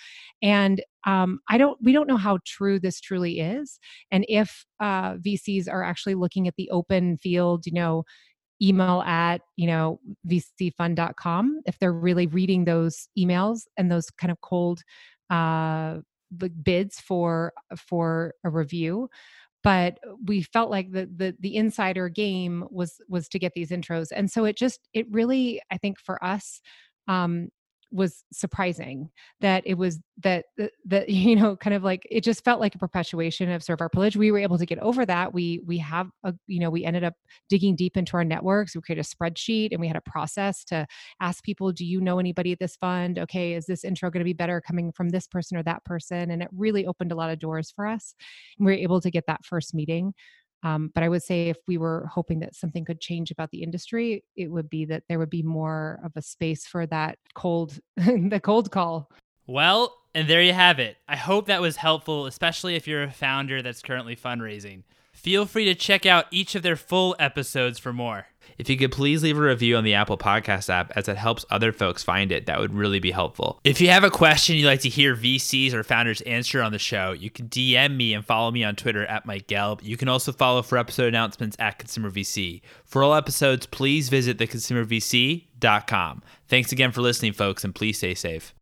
And 0.43 0.83
um, 1.07 1.41
I 1.49 1.57
don't, 1.57 1.79
we 1.83 1.93
don't 1.93 2.09
know 2.09 2.19
how 2.19 2.39
true 2.47 2.79
this 2.79 3.01
truly 3.01 3.41
is. 3.41 3.79
And 4.11 4.27
if 4.29 4.67
uh, 4.79 5.15
VCs 5.15 5.69
are 5.73 5.83
actually 5.83 6.17
looking 6.17 6.49
at 6.49 6.55
the 6.57 6.71
open 6.71 7.17
field, 7.17 7.65
you 7.67 7.73
know, 7.73 8.05
email 8.61 9.03
at 9.07 9.41
you 9.55 9.69
know 9.69 10.01
vcfund.com 10.29 11.61
if 11.65 11.79
they're 11.79 11.93
really 11.93 12.27
reading 12.27 12.65
those 12.65 13.09
emails 13.17 13.61
and 13.77 13.89
those 13.89 14.11
kind 14.11 14.33
of 14.33 14.41
cold 14.41 14.83
uh, 15.31 15.99
bids 16.63 17.01
for 17.01 17.53
for 17.77 18.35
a 18.45 18.51
review 18.51 19.09
but 19.65 19.99
we 20.25 20.43
felt 20.43 20.71
like 20.71 20.93
the, 20.93 21.09
the 21.17 21.35
the 21.41 21.57
insider 21.57 22.09
game 22.09 22.65
was 22.71 23.01
was 23.09 23.29
to 23.29 23.39
get 23.39 23.53
these 23.55 23.71
intros 23.71 24.09
and 24.15 24.31
so 24.31 24.45
it 24.45 24.57
just 24.57 24.89
it 24.93 25.07
really 25.11 25.61
i 25.71 25.77
think 25.77 25.99
for 25.99 26.23
us 26.25 26.61
um 27.09 27.49
was 27.91 28.25
surprising 28.33 29.11
that 29.41 29.63
it 29.67 29.75
was 29.75 30.01
that 30.23 30.47
that 30.85 31.09
you 31.09 31.37
know 31.37 31.57
kind 31.57 31.75
of 31.75 31.83
like 31.83 32.07
it 32.11 32.23
just 32.23 32.45
felt 32.45 32.61
like 32.61 32.75
a 32.75 32.79
perpetuation 32.79 33.51
of 33.51 33.63
sort 33.63 33.79
of 33.79 33.83
our 33.83 33.89
privilege 33.89 34.17
we 34.17 34.31
were 34.31 34.39
able 34.39 34.59
to 34.59 34.67
get 34.67 34.79
over 34.81 35.07
that. 35.07 35.33
We 35.33 35.61
we 35.67 35.79
have 35.79 36.09
a 36.25 36.35
you 36.47 36.61
know 36.61 36.71
we 36.71 36.85
ended 36.85 37.05
up 37.05 37.15
digging 37.49 37.77
deep 37.77 37.97
into 37.97 38.17
our 38.17 38.25
networks. 38.25 38.75
We 38.75 38.83
created 38.83 39.05
a 39.05 39.09
spreadsheet 39.09 39.69
and 39.73 39.81
we 39.81 39.87
had 39.87 39.97
a 39.97 40.03
process 40.03 40.65
to 40.65 40.87
ask 41.21 41.43
people 41.43 41.73
do 41.73 41.85
you 41.85 42.01
know 42.01 42.19
anybody 42.19 42.53
at 42.53 42.59
this 42.59 42.77
fund? 42.77 43.19
Okay 43.19 43.55
is 43.55 43.67
this 43.67 43.85
intro 43.85 44.11
going 44.11 44.21
to 44.21 44.25
be 44.25 44.33
better 44.33 44.61
coming 44.61 44.93
from 44.93 45.09
this 45.11 45.27
person 45.27 45.57
or 45.57 45.63
that 45.65 45.85
person? 45.85 46.31
And 46.31 46.43
it 46.43 46.49
really 46.53 46.87
opened 46.87 47.13
a 47.13 47.17
lot 47.17 47.31
of 47.31 47.39
doors 47.39 47.73
for 47.75 47.87
us. 47.87 48.15
And 48.59 48.67
we 48.67 48.73
were 48.73 48.79
able 48.79 49.01
to 49.01 49.11
get 49.11 49.25
that 49.27 49.45
first 49.45 49.75
meeting 49.75 50.15
um, 50.63 50.91
but 50.95 51.03
I 51.03 51.09
would 51.09 51.23
say 51.23 51.49
if 51.49 51.59
we 51.67 51.79
were 51.79 52.09
hoping 52.13 52.41
that 52.41 52.55
something 52.55 52.85
could 52.85 53.01
change 53.01 53.31
about 53.31 53.51
the 53.51 53.63
industry, 53.63 54.25
it 54.37 54.51
would 54.51 54.69
be 54.69 54.85
that 54.87 55.05
there 55.09 55.19
would 55.19 55.31
be 55.31 55.43
more 55.43 56.01
of 56.05 56.13
a 56.17 56.23
space 56.23 56.67
for 56.67 56.87
that 56.87 57.19
cold, 57.35 57.79
the 57.97 58.41
cold 58.43 58.71
call. 58.71 59.11
Well, 59.47 59.95
and 60.15 60.29
there 60.29 60.43
you 60.43 60.53
have 60.53 60.79
it. 60.79 60.97
I 61.09 61.17
hope 61.17 61.47
that 61.47 61.61
was 61.61 61.77
helpful, 61.77 62.27
especially 62.27 62.75
if 62.75 62.89
you're 62.89 63.05
a 63.05 63.11
founder 63.11 63.63
that's 63.63 63.83
currently 63.83 64.17
fundraising. 64.17 64.83
Feel 65.13 65.47
free 65.47 65.65
to 65.65 65.75
check 65.75 66.07
out 66.07 66.27
each 66.31 66.55
of 66.55 66.63
their 66.63 66.77
full 66.77 67.17
episodes 67.19 67.79
for 67.79 67.93
more. 67.93 68.27
If 68.59 68.69
you 68.69 68.77
could 68.77 68.93
please 68.93 69.23
leave 69.23 69.39
a 69.39 69.41
review 69.41 69.77
on 69.77 69.85
the 69.85 69.95
Apple 69.95 70.19
Podcast 70.19 70.69
app 70.69 70.93
as 70.97 71.09
it 71.09 71.17
helps 71.17 71.45
other 71.49 71.73
folks 71.73 72.03
find 72.03 72.33
it, 72.33 72.47
that 72.47 72.59
would 72.59 72.75
really 72.75 72.99
be 72.99 73.13
helpful. 73.13 73.61
If 73.65 73.81
you 73.81 73.89
have 73.91 74.05
a 74.05 74.11
question 74.11 74.57
you'd 74.57 74.67
like 74.67 74.81
to 74.81 74.89
hear 74.89 75.15
VCs 75.15 75.73
or 75.73 75.85
founders 75.85 76.21
answer 76.23 76.61
on 76.61 76.73
the 76.73 76.79
show, 76.79 77.13
you 77.13 77.31
can 77.31 77.49
DM 77.49 77.97
me 77.97 78.15
and 78.15 78.25
follow 78.25 78.51
me 78.51 78.65
on 78.65 78.75
Twitter 78.75 79.07
at 79.07 79.25
Mike 79.27 79.47
Gelb. 79.47 79.83
You 79.83 79.97
can 79.97 80.09
also 80.09 80.33
follow 80.33 80.63
for 80.63 80.77
episode 80.77 81.07
announcements 81.09 81.57
at 81.61 81.79
Consumer 81.79 82.11
VC. 82.11 82.61
For 82.85 83.03
all 83.05 83.15
episodes, 83.15 83.67
please 83.67 84.09
visit 84.09 84.39
theconsumervc.com. 84.39 86.23
Thanks 86.49 86.73
again 86.73 86.93
for 86.93 87.01
listening, 87.01 87.33
folks, 87.33 87.65
and 87.65 87.75
please 87.75 87.99
stay 87.99 88.15
safe. 88.15 88.55